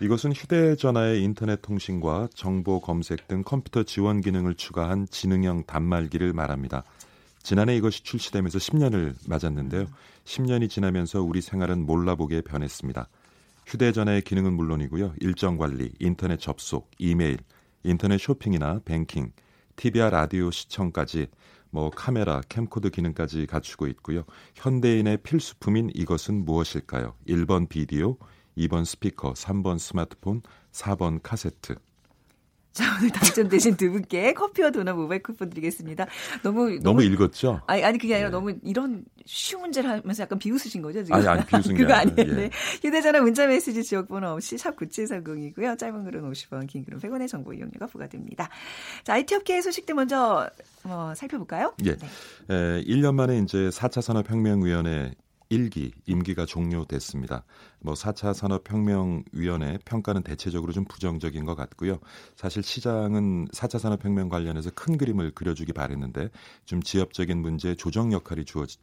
이것은 0.00 0.32
휴대전화의 0.32 1.22
인터넷 1.22 1.62
통신과 1.62 2.28
정보 2.34 2.80
검색 2.80 3.28
등 3.28 3.42
컴퓨터 3.42 3.82
지원 3.84 4.20
기능을 4.20 4.54
추가한 4.54 5.06
지능형 5.08 5.64
단말기를 5.66 6.32
말합니다. 6.32 6.84
지난해 7.42 7.76
이것이 7.76 8.02
출시되면서 8.02 8.58
10년을 8.58 9.14
맞았는데요. 9.28 9.86
10년이 10.24 10.70
지나면서 10.70 11.22
우리 11.22 11.40
생활은 11.42 11.84
몰라보게 11.84 12.40
변했습니다. 12.40 13.08
휴대전화의 13.66 14.22
기능은 14.22 14.54
물론이고요. 14.54 15.14
일정 15.20 15.56
관리, 15.56 15.92
인터넷 16.00 16.38
접속, 16.38 16.90
이메일, 16.98 17.38
인터넷 17.82 18.18
쇼핑이나 18.18 18.80
뱅킹, 18.84 19.32
TV와 19.76 20.10
라디오 20.10 20.50
시청까지 20.50 21.28
뭐 21.74 21.90
카메라, 21.90 22.40
캠코더 22.48 22.88
기능까지 22.90 23.46
갖추고 23.46 23.88
있고요. 23.88 24.22
현대인의 24.54 25.18
필수품인 25.24 25.90
이것은 25.92 26.44
무엇일까요? 26.44 27.16
1번 27.26 27.68
비디오, 27.68 28.16
2번 28.56 28.84
스피커, 28.84 29.32
3번 29.32 29.80
스마트폰, 29.80 30.42
4번 30.70 31.18
카세트. 31.20 31.74
자, 32.74 32.96
오늘 32.98 33.08
당첨되신 33.10 33.76
두 33.76 33.92
분께 33.92 34.34
커피와 34.34 34.70
도넛 34.70 34.96
모바일 34.96 35.22
쿠폰 35.22 35.48
드리겠습니다. 35.48 36.06
너무 36.42 36.70
너무, 36.70 36.78
너무 36.82 37.02
읽었죠? 37.04 37.60
아니, 37.68 37.84
아니 37.84 37.98
그게 37.98 38.14
아니라 38.14 38.30
네. 38.30 38.32
너무 38.32 38.52
이런 38.64 39.04
쉬운 39.24 39.62
문제를 39.62 39.88
하면서 39.88 40.24
약간 40.24 40.40
비웃으신 40.40 40.82
거죠, 40.82 41.04
지금? 41.04 41.16
아니, 41.16 41.28
아니, 41.28 41.46
비웃은 41.46 41.76
게 41.76 41.82
그거 41.82 41.94
아니에요. 41.94 42.16
예. 42.18 42.24
네. 42.24 42.50
휴대 42.82 43.00
전화 43.00 43.20
문자 43.20 43.46
메시지 43.46 43.84
지역 43.84 44.08
번호 44.08 44.30
없이 44.30 44.58
샵 44.58 44.76
9730이고요. 44.76 45.78
짧은 45.78 46.04
글은 46.04 46.32
50원, 46.32 46.66
긴 46.66 46.84
글은 46.84 46.98
100원의 46.98 47.28
정보 47.28 47.52
이용료가 47.54 47.86
부과됩니다. 47.86 48.48
자, 49.04 49.14
IT 49.14 49.36
업계의 49.36 49.62
소식들 49.62 49.94
먼저 49.94 50.50
어, 50.82 51.12
살펴볼까요? 51.16 51.74
예. 51.84 51.94
네. 51.94 52.06
에, 52.50 52.82
1년 52.82 53.14
만에 53.14 53.38
이제 53.38 53.68
4차 53.68 54.02
산업 54.02 54.28
혁명 54.28 54.64
위원회 54.64 55.12
1기 55.50 55.92
임기가 56.06 56.46
종료됐습니다. 56.46 57.44
뭐 57.80 57.94
4차 57.94 58.34
산업혁명위원회 58.34 59.78
평가는 59.84 60.22
대체적으로 60.22 60.72
좀 60.72 60.84
부정적인 60.84 61.44
것 61.44 61.54
같고요. 61.54 61.98
사실 62.36 62.62
시장은 62.62 63.48
4차 63.48 63.78
산업혁명 63.78 64.28
관련해서 64.28 64.70
큰 64.70 64.96
그림을 64.96 65.32
그려주기 65.32 65.72
바랬는데 65.72 66.30
좀 66.64 66.82
지엽적인 66.82 67.38
문제 67.38 67.74
조정 67.74 68.12
역할이 68.12 68.44
주어지 68.44 68.78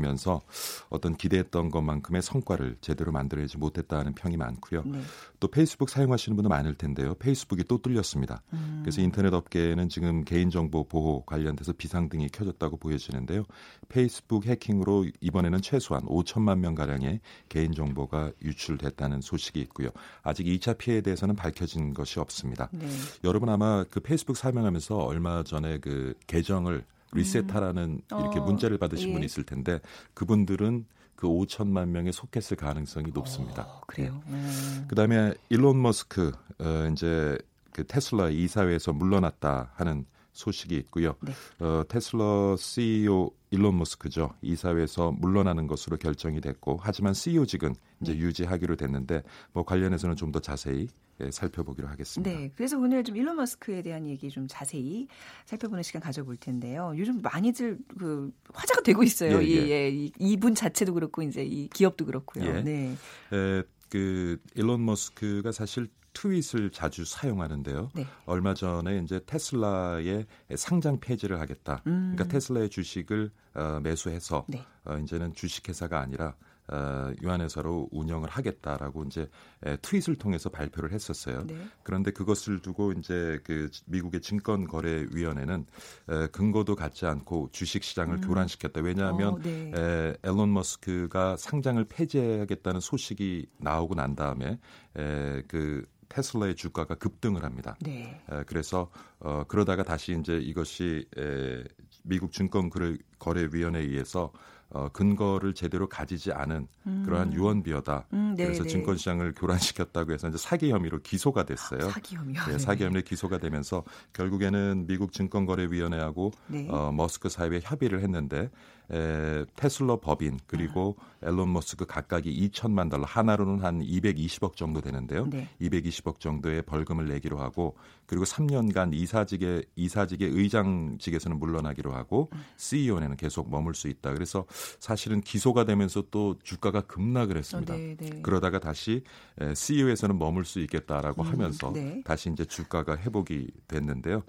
면서 0.00 0.42
어떤 0.90 1.16
기대했던 1.16 1.70
것만큼의 1.70 2.22
성과를 2.22 2.76
제대로 2.80 3.12
만들어내지 3.12 3.58
못했다는 3.58 4.14
평이 4.14 4.36
많고요. 4.36 4.82
네. 4.84 5.00
또 5.40 5.48
페이스북 5.48 5.88
사용하시는 5.88 6.36
분도 6.36 6.48
많을 6.48 6.74
텐데요. 6.74 7.14
페이스북이 7.14 7.64
또 7.64 7.78
뚫렸습니다. 7.78 8.42
음. 8.52 8.80
그래서 8.82 9.00
인터넷 9.00 9.32
업계에는 9.32 9.88
지금 9.88 10.24
개인정보 10.24 10.84
보호 10.88 11.24
관련돼서 11.24 11.72
비상등이 11.72 12.28
켜졌다고 12.28 12.76
보여지는데요. 12.78 13.44
페이스북 13.88 14.46
해킹으로 14.46 15.06
이번에는 15.20 15.62
최소한 15.62 16.04
5천만 16.04 16.58
명 16.58 16.74
가량의 16.74 17.20
개인정보가 17.48 18.32
유출됐다는 18.42 19.20
소식이 19.20 19.60
있고요. 19.60 19.90
아직 20.22 20.44
2차 20.46 20.78
피해에 20.78 21.00
대해서는 21.00 21.36
밝혀진 21.36 21.94
것이 21.94 22.18
없습니다. 22.18 22.68
네. 22.72 22.86
여러분 23.24 23.48
아마 23.48 23.84
그 23.88 24.00
페이스북 24.00 24.36
사용하면서 24.36 24.96
얼마 24.96 25.42
전에 25.42 25.78
그 25.78 26.14
계정을 26.26 26.84
리셋하라는 27.12 28.00
이렇게 28.10 28.38
어, 28.38 28.44
문자를 28.44 28.78
받으신 28.78 29.10
예. 29.10 29.12
분이 29.12 29.26
있을 29.26 29.44
텐데 29.44 29.80
그분들은 30.14 30.86
그 31.14 31.26
5천만 31.26 31.88
명에 31.88 32.12
속했을 32.12 32.56
가능성이 32.56 33.10
높습니다. 33.12 33.62
어, 33.62 33.80
그래요. 33.86 34.20
음. 34.26 34.84
그다음에 34.88 35.32
일론 35.48 35.80
머스크 35.80 36.32
어, 36.58 36.88
이제 36.92 37.38
그 37.72 37.86
테슬라 37.86 38.30
이사회에서 38.30 38.92
물러났다 38.92 39.72
하는 39.74 40.06
소식이 40.36 40.74
있고요. 40.76 41.16
네. 41.22 41.32
어, 41.64 41.82
테슬라 41.88 42.56
CEO 42.58 43.30
일론 43.50 43.78
머스크죠. 43.78 44.34
이사회에서 44.42 45.12
물러나는 45.12 45.66
것으로 45.66 45.96
결정이 45.96 46.40
됐고 46.40 46.78
하지만 46.82 47.14
CEO직은 47.14 47.74
이제 48.02 48.12
네. 48.12 48.18
유지하기로 48.18 48.76
됐는데 48.76 49.22
뭐 49.52 49.64
관련해서는 49.64 50.14
좀 50.14 50.26
더 50.32 50.40
자세히 50.40 50.88
예, 51.20 51.30
살펴보기로 51.30 51.88
하겠습니다. 51.88 52.30
네, 52.30 52.50
그래서 52.56 52.76
오늘 52.76 53.02
좀 53.02 53.16
일론 53.16 53.36
머스크에 53.36 53.80
대한 53.80 54.06
얘기 54.06 54.28
좀 54.28 54.46
자세히 54.48 55.08
살펴보는 55.46 55.82
시간 55.82 56.02
가져볼 56.02 56.36
텐데요. 56.36 56.92
요즘 56.96 57.22
많이들 57.22 57.78
그 57.98 58.30
화제가 58.52 58.82
되고 58.82 59.02
있어요. 59.02 59.38
예, 59.38 59.44
이, 59.44 59.56
예. 59.56 59.70
예, 59.70 59.88
이, 59.88 60.12
이분 60.18 60.54
자체도 60.54 60.92
그렇고 60.92 61.22
이제 61.22 61.42
이 61.42 61.68
기업도 61.68 62.04
그렇고요. 62.04 62.44
예. 62.44 62.60
네. 62.60 62.96
에, 63.32 63.62
그 63.88 64.38
일론 64.56 64.84
머스크가 64.84 65.52
사실 65.52 65.88
트윗을 66.16 66.70
자주 66.70 67.04
사용하는데요. 67.04 67.90
네. 67.94 68.06
얼마 68.24 68.54
전에 68.54 68.98
이제 69.04 69.20
테슬라의 69.26 70.26
상장 70.56 70.98
폐지를 70.98 71.40
하겠다. 71.40 71.82
음. 71.86 72.14
그러니까 72.14 72.24
테슬라의 72.32 72.70
주식을 72.70 73.30
어, 73.54 73.80
매수해서 73.82 74.46
네. 74.48 74.64
어, 74.84 74.96
이제는 74.96 75.34
주식회사가 75.34 76.00
아니라 76.00 76.34
어, 76.68 77.12
유한회사로 77.22 77.90
운영을 77.92 78.28
하겠다라고 78.30 79.04
이제 79.04 79.28
에, 79.64 79.76
트윗을 79.76 80.16
통해서 80.16 80.48
발표를 80.48 80.90
했었어요. 80.92 81.44
네. 81.46 81.54
그런데 81.84 82.10
그것을 82.10 82.60
두고 82.60 82.92
이제 82.92 83.38
그 83.44 83.70
미국의 83.84 84.20
증권거래위원회는 84.20 85.66
에, 86.08 86.26
근거도 86.28 86.74
갖지 86.74 87.06
않고 87.06 87.50
주식 87.52 87.84
시장을 87.84 88.22
교란시켰다. 88.22 88.80
왜냐하면 88.80 89.34
어, 89.34 89.38
네. 89.38 89.70
에, 89.76 90.16
앨런 90.24 90.52
머스크가 90.52 91.36
상장을 91.36 91.84
폐지하겠다는 91.84 92.80
소식이 92.80 93.46
나오고 93.58 93.94
난 93.94 94.16
다음에 94.16 94.58
에, 94.96 95.42
그 95.46 95.84
테슬라의 96.08 96.54
주가가 96.54 96.94
급등을 96.94 97.44
합니다. 97.44 97.76
네. 97.80 98.20
에, 98.30 98.42
그래서 98.46 98.90
어, 99.18 99.44
그러다가 99.48 99.82
다시 99.82 100.16
이제 100.18 100.36
이것이 100.38 101.06
에, 101.16 101.64
미국 102.02 102.32
증권 102.32 102.70
거래위원회에 103.18 103.82
의해서 103.82 104.32
어, 104.68 104.88
근거를 104.88 105.54
제대로 105.54 105.88
가지지 105.88 106.32
않은 106.32 106.66
그러한 107.04 107.32
유언비어다. 107.32 108.08
음, 108.12 108.34
네, 108.36 108.44
그래서 108.44 108.64
네. 108.64 108.68
증권시장을 108.68 109.34
교란시켰다고 109.36 110.12
해서 110.12 110.28
이제 110.28 110.36
사기 110.38 110.72
혐의로 110.72 110.98
기소가 111.02 111.44
됐어요. 111.44 111.88
사기 111.88 112.16
혐의요. 112.16 112.40
예, 112.50 112.58
사기 112.58 112.84
혐의로 112.84 113.02
기소가 113.02 113.38
되면서 113.38 113.84
결국에는 114.12 114.86
미국 114.88 115.12
증권거래위원회하고 115.12 116.32
네. 116.48 116.68
어, 116.68 116.90
머스크 116.90 117.28
사이에 117.28 117.60
협의를 117.62 118.02
했는데 118.02 118.50
에, 118.92 119.44
테슬라 119.56 119.96
법인 119.96 120.38
그리고 120.46 120.96
아. 120.98 121.16
앨런 121.26 121.52
머스크 121.52 121.86
각각이 121.86 122.48
2천만 122.50 122.90
달러 122.90 123.04
하나로는 123.04 123.64
한 123.64 123.80
220억 123.80 124.54
정도 124.54 124.80
되는데요. 124.80 125.26
네. 125.26 125.48
220억 125.60 126.20
정도의 126.20 126.62
벌금을 126.62 127.08
내기로 127.08 127.38
하고 127.38 127.76
그리고 128.06 128.24
3년간 128.24 128.94
이사직의 128.94 129.64
이사직의 129.74 130.30
의장직에서는 130.30 131.38
물러나기로 131.38 131.92
하고 131.92 132.30
음. 132.32 132.44
CEO에는 132.56 133.16
계속 133.16 133.50
머물 133.50 133.74
수 133.74 133.88
있다. 133.88 134.12
그래서 134.12 134.46
사실은 134.78 135.20
기소가 135.20 135.64
되면서 135.64 136.04
또 136.10 136.36
주가가 136.42 136.82
급락을 136.82 137.36
했습니다. 137.36 137.74
어, 137.74 137.76
네, 137.76 137.96
네. 137.96 138.20
그러다가 138.22 138.60
다시 138.60 139.02
에, 139.40 139.54
CEO에서는 139.54 140.18
머물 140.18 140.44
수 140.44 140.60
있겠다라고 140.60 141.22
음, 141.22 141.28
하면서 141.28 141.72
네. 141.72 142.02
다시 142.04 142.30
이제 142.30 142.44
주가가 142.44 142.96
회복이 142.96 143.48
됐는데요. 143.66 144.22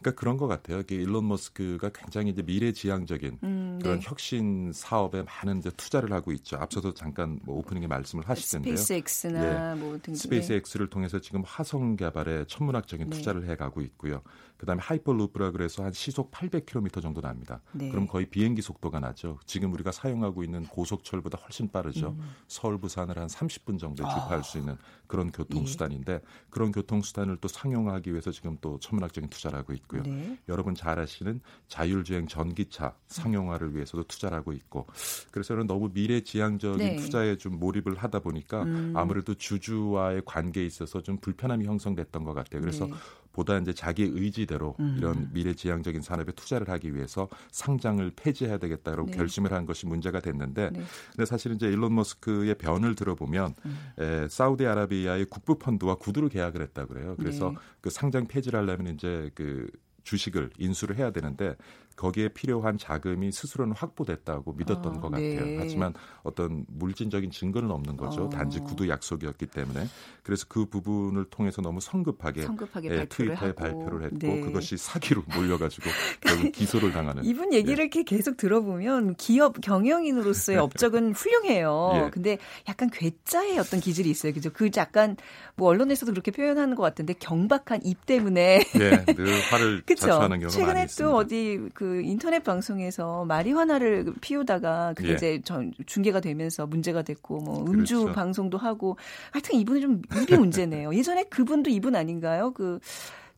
그러니까 0.00 0.20
그런 0.20 0.36
것 0.36 0.48
같아요. 0.48 0.82
일론 0.90 1.28
머스크가 1.28 1.90
굉장히 1.90 2.30
이제 2.30 2.42
미래지향적인 2.42 3.38
음, 3.42 3.78
그런 3.80 3.98
네. 3.98 4.01
혁신 4.02 4.72
사업에 4.72 5.22
많은 5.22 5.58
이제 5.58 5.70
투자를 5.70 6.12
하고 6.12 6.32
있죠. 6.32 6.56
앞서도 6.56 6.94
잠깐 6.94 7.38
뭐 7.44 7.58
오프닝에 7.58 7.86
말씀을 7.86 8.28
하시던데요. 8.28 8.76
스페이스X나 8.76 9.76
뭐 9.76 9.92
등등. 9.92 10.14
스페이스X를 10.14 10.90
통해서 10.90 11.18
지금 11.20 11.42
화성 11.46 11.96
개발에 11.96 12.44
천문학적인 12.46 13.08
네. 13.10 13.16
투자를 13.16 13.48
해가고 13.48 13.80
있고요. 13.82 14.22
그다음에 14.62 14.80
하이퍼루프라 14.80 15.50
그래서 15.50 15.82
한 15.82 15.92
시속 15.92 16.30
800km 16.30 17.02
정도 17.02 17.20
납니다. 17.20 17.60
네. 17.72 17.90
그럼 17.90 18.06
거의 18.06 18.26
비행기 18.26 18.62
속도가 18.62 19.00
나죠. 19.00 19.40
지금 19.44 19.72
우리가 19.72 19.90
사용하고 19.90 20.44
있는 20.44 20.64
고속철보다 20.66 21.36
훨씬 21.38 21.68
빠르죠. 21.68 22.10
음. 22.10 22.30
서울 22.46 22.78
부산을 22.78 23.18
한 23.18 23.26
30분 23.26 23.80
정도에 23.80 24.06
아. 24.06 24.10
주파할 24.10 24.44
수 24.44 24.58
있는 24.58 24.76
그런 25.08 25.26
예. 25.26 25.30
교통수단인데 25.32 26.20
그런 26.48 26.70
교통수단을 26.70 27.38
또 27.40 27.48
상용화하기 27.48 28.12
위해서 28.12 28.30
지금 28.30 28.56
또 28.60 28.78
천문학적인 28.78 29.30
투자를 29.30 29.58
하고 29.58 29.72
있고요. 29.72 30.04
네. 30.04 30.38
여러분 30.48 30.76
잘 30.76 30.96
아시는 31.00 31.40
자율주행 31.66 32.28
전기차 32.28 32.94
상용화를 33.08 33.74
위해서도 33.74 34.04
투자를 34.04 34.38
하고 34.38 34.52
있고 34.52 34.86
그래서 35.32 35.48
저는 35.48 35.66
너무 35.66 35.90
미래지향적인 35.92 36.78
네. 36.78 36.96
투자에 36.96 37.36
좀 37.36 37.58
몰입을 37.58 37.96
하다 37.96 38.20
보니까 38.20 38.62
음. 38.62 38.92
아무래도 38.94 39.34
주주와의 39.34 40.22
관계에 40.24 40.64
있어서 40.64 41.02
좀 41.02 41.16
불편함이 41.16 41.64
형성됐던 41.66 42.22
것 42.22 42.32
같아요. 42.32 42.60
그래서 42.60 42.86
네. 42.86 42.92
보다 43.32 43.58
이제 43.58 43.72
자기 43.72 44.04
의지대로 44.04 44.76
음. 44.80 44.96
이런 44.98 45.30
미래지향적인 45.32 46.02
산업에 46.02 46.32
투자를 46.32 46.68
하기 46.68 46.94
위해서 46.94 47.28
상장을 47.50 48.12
폐지해야 48.16 48.58
되겠다라고 48.58 49.10
네. 49.10 49.16
결심을 49.16 49.52
한 49.52 49.66
것이 49.66 49.86
문제가 49.86 50.20
됐는데 50.20 50.70
네. 50.70 50.82
근데 51.10 51.24
사실 51.24 51.52
이제 51.52 51.66
일론 51.66 51.94
머스크의 51.94 52.56
변을 52.56 52.94
들어보면 52.94 53.54
음. 53.64 53.78
에, 53.98 54.28
사우디아라비아의 54.28 55.26
국부 55.26 55.58
펀드와 55.58 55.96
구두로 55.96 56.28
계약을 56.28 56.62
했다 56.62 56.86
그래요. 56.86 57.16
그래서 57.18 57.50
네. 57.50 57.56
그 57.80 57.90
상장 57.90 58.26
폐지를 58.26 58.60
하려면 58.60 58.94
이제 58.94 59.30
그 59.34 59.68
주식을 60.04 60.50
인수를 60.58 60.96
해야 60.96 61.10
되는데 61.10 61.56
거기에 61.96 62.28
필요한 62.28 62.78
자금이 62.78 63.32
스스로는 63.32 63.74
확보됐다고 63.74 64.52
믿었던 64.54 64.96
아, 64.96 65.00
것 65.00 65.10
네. 65.12 65.36
같아요. 65.36 65.56
하지만 65.58 65.94
어떤 66.22 66.64
물질적인 66.68 67.30
증거는 67.30 67.70
없는 67.70 67.96
거죠. 67.96 68.24
어. 68.24 68.28
단지 68.28 68.60
구두 68.60 68.88
약속이었기 68.88 69.46
때문에 69.46 69.86
그래서 70.22 70.46
그 70.48 70.66
부분을 70.66 71.24
통해서 71.30 71.62
너무 71.62 71.80
성급하게, 71.80 72.42
성급하게 72.42 72.88
예, 72.90 73.04
트위터에 73.06 73.48
하고. 73.48 73.54
발표를 73.54 74.04
했고 74.04 74.18
네. 74.18 74.40
그것이 74.40 74.76
사기로 74.76 75.22
몰려가지고 75.34 75.90
결국 76.20 76.52
기소를 76.52 76.92
당하는. 76.92 77.24
이분 77.24 77.52
얘기를 77.52 77.84
이렇게 77.84 78.02
계속 78.02 78.36
들어보면 78.36 79.14
기업 79.16 79.60
경영인으로서의 79.60 80.58
업적은 80.58 81.12
훌륭해요. 81.12 81.92
예. 82.06 82.10
근데 82.10 82.38
약간 82.68 82.90
괴짜의 82.90 83.58
어떤 83.58 83.80
기질이 83.80 84.10
있어요. 84.10 84.32
그죠? 84.32 84.50
그 84.52 84.70
약간 84.76 85.16
뭐 85.56 85.68
언론에서도 85.68 86.12
그렇게 86.12 86.30
표현하는 86.30 86.76
것 86.76 86.82
같은데 86.82 87.14
경박한 87.14 87.80
입 87.84 88.06
때문에 88.06 88.62
네, 88.74 89.04
늘 89.04 89.40
화를. 89.50 89.82
자초하는 90.02 90.40
경우가 90.40 90.50
최근에 90.50 90.72
많이 90.72 90.80
또 90.80 90.84
있습니다. 90.84 91.14
어디 91.16 91.68
그 91.74 91.81
인터넷 91.86 92.42
방송에서 92.42 93.24
마리화나를 93.24 94.12
피우다가 94.20 94.94
그게 94.96 95.10
예. 95.10 95.14
이제 95.14 95.40
전 95.44 95.72
중계가 95.86 96.20
되면서 96.20 96.66
문제가 96.66 97.02
됐고 97.02 97.38
뭐 97.38 97.64
음주 97.66 98.00
그렇죠. 98.00 98.14
방송도 98.14 98.58
하고 98.58 98.96
하여튼 99.30 99.58
이분은 99.58 99.80
좀 99.80 100.02
입이 100.16 100.36
문제네요. 100.36 100.94
예전에 100.94 101.24
그분도 101.24 101.70
이분 101.70 101.94
아닌가요? 101.96 102.52
그 102.52 102.78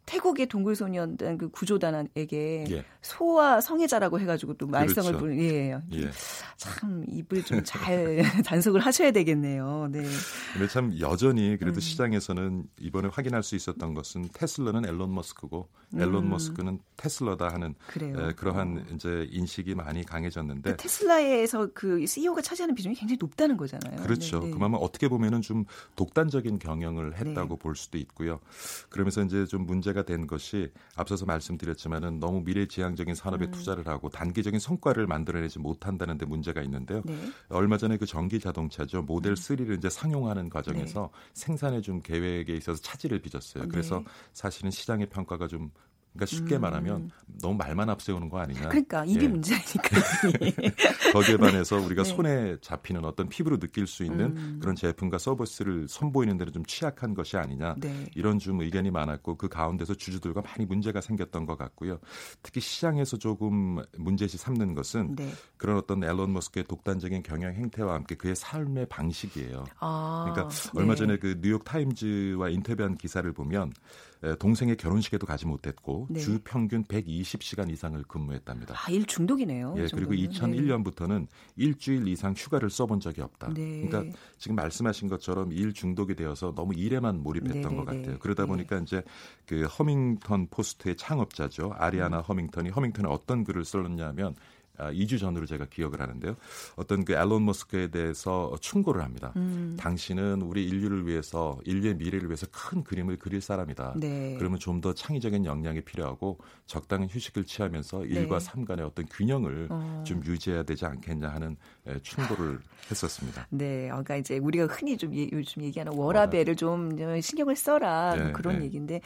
태국의 0.07 0.47
동굴 0.47 0.77
소년단 0.77 1.39
그 1.39 1.49
구조단에게 1.51 2.67
예. 2.71 2.85
소와 3.03 3.61
성애자라고 3.61 4.21
해가지고 4.21 4.55
또 4.55 4.67
말썽을 4.67 5.13
그렇죠. 5.13 5.19
부는 5.19 5.39
예. 5.41 5.81
예. 5.93 6.11
참 6.57 7.05
입을 7.09 7.43
좀 7.45 7.65
잘 7.65 8.23
단속을 8.45 8.81
하셔야 8.81 9.11
되겠네요. 9.11 9.89
네. 9.91 10.05
근데 10.53 10.69
참 10.69 10.97
여전히 11.01 11.57
그래도 11.59 11.79
음. 11.79 11.81
시장에서는 11.81 12.65
이번에 12.79 13.09
확인할 13.11 13.43
수 13.43 13.57
있었던 13.57 13.95
것은 13.95 14.29
테슬라는 14.33 14.87
앨런 14.87 15.13
머스크고 15.15 15.69
앨런 15.95 16.25
음. 16.25 16.31
머스크는 16.31 16.79
테슬라다 16.97 17.49
하는. 17.49 17.75
에, 18.01 18.33
그러한 18.35 18.87
이제 18.95 19.27
인식이 19.31 19.75
많이 19.75 20.05
강해졌는데 20.05 20.73
그 20.73 20.77
테슬라에서 20.77 21.71
그 21.75 22.07
CEO가 22.07 22.43
차지하는 22.43 22.75
비중이 22.75 22.95
굉장히 22.95 23.17
높다는 23.19 23.57
거잖아요. 23.57 24.03
그렇죠. 24.03 24.41
네, 24.41 24.47
네. 24.47 24.53
그만은 24.53 24.79
어떻게 24.79 25.09
보면은 25.09 25.41
좀 25.41 25.65
독단적인 25.97 26.59
경영을 26.59 27.17
했다고 27.17 27.57
네. 27.57 27.59
볼 27.59 27.75
수도 27.77 27.99
있고요. 27.99 28.41
그러면서 28.91 29.23
이제 29.23 29.47
좀 29.47 29.67
문제 29.67 29.93
가 29.95 30.05
된 30.05 30.27
것이 30.27 30.71
앞서서 30.97 31.25
말씀드렸지만은 31.27 32.21
너무 32.21 32.43
미래지향적인 32.43 33.15
산업에 33.15 33.47
음. 33.47 33.51
투자를 33.51 33.87
하고 33.89 34.09
단기적인 34.09 34.61
성과를 34.61 35.07
만들어내지 35.07 35.59
못한다는 35.59 36.19
데 36.19 36.27
문제가 36.27 36.63
있는데요. 36.63 37.03
네. 37.05 37.17
얼마 37.49 37.79
전에 37.79 37.97
그 37.97 38.07
전기 38.07 38.39
자동차죠 38.39 39.03
모델 39.03 39.35
3를 39.35 39.79
이제 39.79 39.89
상용하는 39.89 40.51
과정에서 40.51 41.11
네. 41.13 41.31
생산해 41.33 41.81
준 41.81 42.03
계획에 42.03 42.55
있어서 42.55 42.81
차질을 42.81 43.21
빚었어요. 43.21 43.69
그래서 43.69 43.99
네. 44.01 44.05
사실은 44.33 44.71
시장의 44.71 45.09
평가가 45.09 45.49
좀 45.49 45.71
그러니까 46.15 46.27
쉽게 46.27 46.57
음. 46.57 46.61
말하면 46.61 47.11
너무 47.43 47.57
말만 47.57 47.91
앞세우는 47.91 48.29
거 48.29 48.39
아니냐. 48.39 48.69
그러니까 48.69 49.05
입이 49.05 49.25
예. 49.25 49.29
문제니까. 49.29 50.01
거기에 51.13 51.37
반해서 51.37 51.77
우리가 51.77 52.05
네. 52.05 52.09
손에 52.09 52.57
잡히는 52.61 53.05
어떤 53.05 53.29
피부로 53.29 53.59
느낄 53.59 53.89
수 53.89 54.05
있는 54.05 54.37
음. 54.37 54.59
그런 54.61 54.77
제품과 54.77 55.19
서비스를 55.19 55.89
선보이는 55.89 56.37
데는 56.39 56.53
좀 56.53 56.65
취약한 56.65 57.15
것이 57.15 57.37
아니냐. 57.37 57.75
네. 57.79 58.07
이런 58.15 58.39
좀 58.39 58.61
의견이 58.61 58.93
많았고 58.93 59.37
그 59.37 59.49
가운데서 59.49 59.95
주주들과 59.95 60.43
많이 60.43 60.67
문제가 60.67 61.01
생겼던 61.01 61.47
것 61.47 61.59
같고요. 61.59 61.99
특히 62.43 62.61
시장에서 62.61 63.17
조금 63.17 63.83
문제시 63.99 64.39
삼는 64.39 64.75
것은 64.75 65.17
네. 65.17 65.29
그런 65.57 65.77
어떤 65.77 66.05
앨런 66.05 66.33
머스크의 66.33 66.65
독단적인 66.65 67.25
경영 67.25 67.53
행태와 67.53 67.95
함께 67.95 68.15
그의 68.15 68.37
삶의 68.37 68.87
방식이에요. 68.87 69.65
아, 69.81 70.27
그러니까 70.29 70.55
네. 70.55 70.71
얼마 70.77 70.95
전에 70.95 71.19
그 71.19 71.41
뉴욕 71.41 71.65
타임즈와 71.65 72.51
인터뷰한 72.51 72.97
기사를 72.97 73.31
보면 73.33 73.73
에, 74.14 74.14
동생의 74.39 74.77
결혼식에도 74.77 75.27
가지 75.27 75.47
못했고 75.47 76.07
네. 76.11 76.21
주 76.21 76.39
평균 76.45 76.85
120시간 76.85 77.71
이상을 77.71 78.03
근무했답니다. 78.05 78.75
아, 78.77 78.91
일 78.91 79.05
중독이네요. 79.05 79.75
예, 79.79 79.85
이 79.85 79.89
그리고 79.93 80.15
정도면. 80.17 80.51
네. 80.51 80.63
2001년부터는 80.63 81.27
일주일 81.57 82.09
이상 82.09 82.33
휴가를 82.37 82.71
써본 82.71 83.01
적이 83.01 83.23
없다. 83.23 83.53
네. 83.53 83.87
그러니까 83.87 84.17
지금 84.39 84.57
말씀하신 84.57 85.09
것처럼 85.09 85.53
일 85.53 85.73
중독이 85.73 86.15
되어서 86.15 86.55
너무 86.55 86.75
일에만 86.75 87.23
몰입했던 87.23 87.63
네, 87.63 87.69
것 87.69 87.85
네, 87.85 87.85
같아요. 87.85 88.13
네. 88.13 88.19
그러다 88.19 88.45
네. 88.45 88.49
보니까 88.49 88.79
이제 88.79 89.03
그 89.47 89.65
허밍턴 89.65 90.49
포스트의 90.49 90.97
창업자죠. 90.97 91.73
아리아나 91.77 92.19
음. 92.19 92.23
허밍턴이 92.23 92.71
허밍턴에 92.71 93.09
어떤 93.09 93.45
글을 93.45 93.65
썼냐면 93.65 94.35
아, 94.35 94.64
2주 94.79 95.19
전으로 95.19 95.47
제가 95.47 95.67
기억을 95.67 96.01
하는데요. 96.01 96.37
어떤 96.77 97.05
그 97.05 97.15
앨런 97.15 97.45
머스크에 97.45 97.89
대해서 97.89 98.55
충고를 98.61 99.03
합니다. 99.03 99.33
음. 99.37 99.77
당신은 99.79 100.43
우리 100.43 100.65
인류를 100.67 101.07
위해서 101.07 101.59
인류의 101.65 101.97
미래를 101.97 102.29
위해서 102.29 102.47
큰 102.53 102.85
그림을 102.85 103.17
그릴 103.19 103.41
사람이다. 103.41 103.95
네. 103.97 104.37
그러면 104.39 104.59
좀 104.59 104.75
더 104.85 104.93
창의적인 104.93 105.47
역량이 105.47 105.81
필요하고 105.81 106.39
적당한 106.67 107.09
휴식을 107.09 107.45
취하면서 107.45 108.05
일과 108.05 108.39
네. 108.39 108.45
삶 108.45 108.65
간의 108.67 108.85
어떤 108.85 109.07
균형을 109.07 109.69
어. 109.71 110.05
좀 110.07 110.23
유지해야 110.23 110.65
되지 110.65 110.85
않겠냐 110.85 111.29
하는 111.29 111.53
에, 111.53 111.57
충고를 112.03 112.59
했었습니다. 112.91 113.47
네, 113.51 113.87
그러니까 113.89 114.17
이제 114.17 114.39
우리가 114.39 114.67
흔히 114.67 114.97
좀 114.97 115.15
예- 115.15 115.29
요즘 115.33 115.63
얘기하는 115.63 115.93
워라벨을 115.95 116.57
좀 116.57 116.91
신경을 117.21 117.57
써라 117.57 118.15
뭐 118.17 118.25
네, 118.27 118.33
그런 118.33 118.59
네. 118.59 118.65
얘기인데 118.67 119.01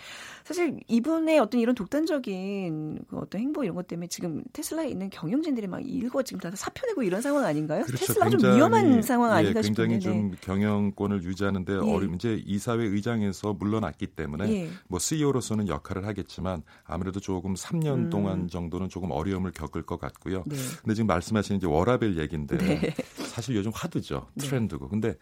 사실 0.45 0.79
이분의 0.89 1.39
어떤 1.39 1.61
이런 1.61 1.75
독단적인 1.75 3.01
그 3.09 3.17
어떤 3.19 3.41
행보 3.41 3.63
이런 3.65 3.77
것 3.77 3.87
때문에 3.87 4.09
지금 4.09 4.43
테슬라에 4.53 4.89
있는 4.89 5.11
경영진들이 5.11 5.67
막 5.67 5.81
일거 5.81 6.23
지금 6.23 6.41
다 6.41 6.51
사표 6.55 6.87
내고 6.87 7.03
이런 7.03 7.21
상황 7.21 7.45
아닌가요? 7.45 7.85
테슬라가 7.87 8.31
좀 8.31 8.39
굉장히, 8.41 8.57
위험한 8.57 9.03
상황 9.03 9.31
예, 9.31 9.35
아닌가 9.37 9.61
굉장히 9.61 10.01
싶은데. 10.01 10.19
네. 10.19 10.31
좀 10.31 10.37
경영권을 10.41 11.23
유지하는데 11.23 11.73
예. 11.73 11.77
어려 11.79 12.07
이제 12.15 12.43
이사회 12.47 12.85
의장에서 12.85 13.55
물러났기 13.55 14.09
때문에 14.09 14.51
예. 14.53 14.69
뭐 14.89 14.99
CEO로서는 14.99 15.69
역할을 15.69 16.07
하겠지만 16.07 16.63
아무래도 16.85 17.21
조금 17.21 17.55
3년 17.55 17.95
음. 17.95 18.11
동안 18.11 18.49
정도는 18.49 18.89
조금 18.89 19.11
어려움을 19.11 19.53
겪을 19.53 19.83
것 19.83 20.01
같고요. 20.01 20.43
네. 20.47 20.57
근데 20.83 20.95
지금 20.95 21.07
말씀하신 21.07 21.57
이제 21.57 21.67
워라벨 21.67 22.19
얘기인데 22.19 22.57
네. 22.69 22.95
사실 23.27 23.57
요즘 23.57 23.71
화두죠. 23.75 24.29
네. 24.35 24.47
트렌드고. 24.47 24.89
근데 24.89 25.15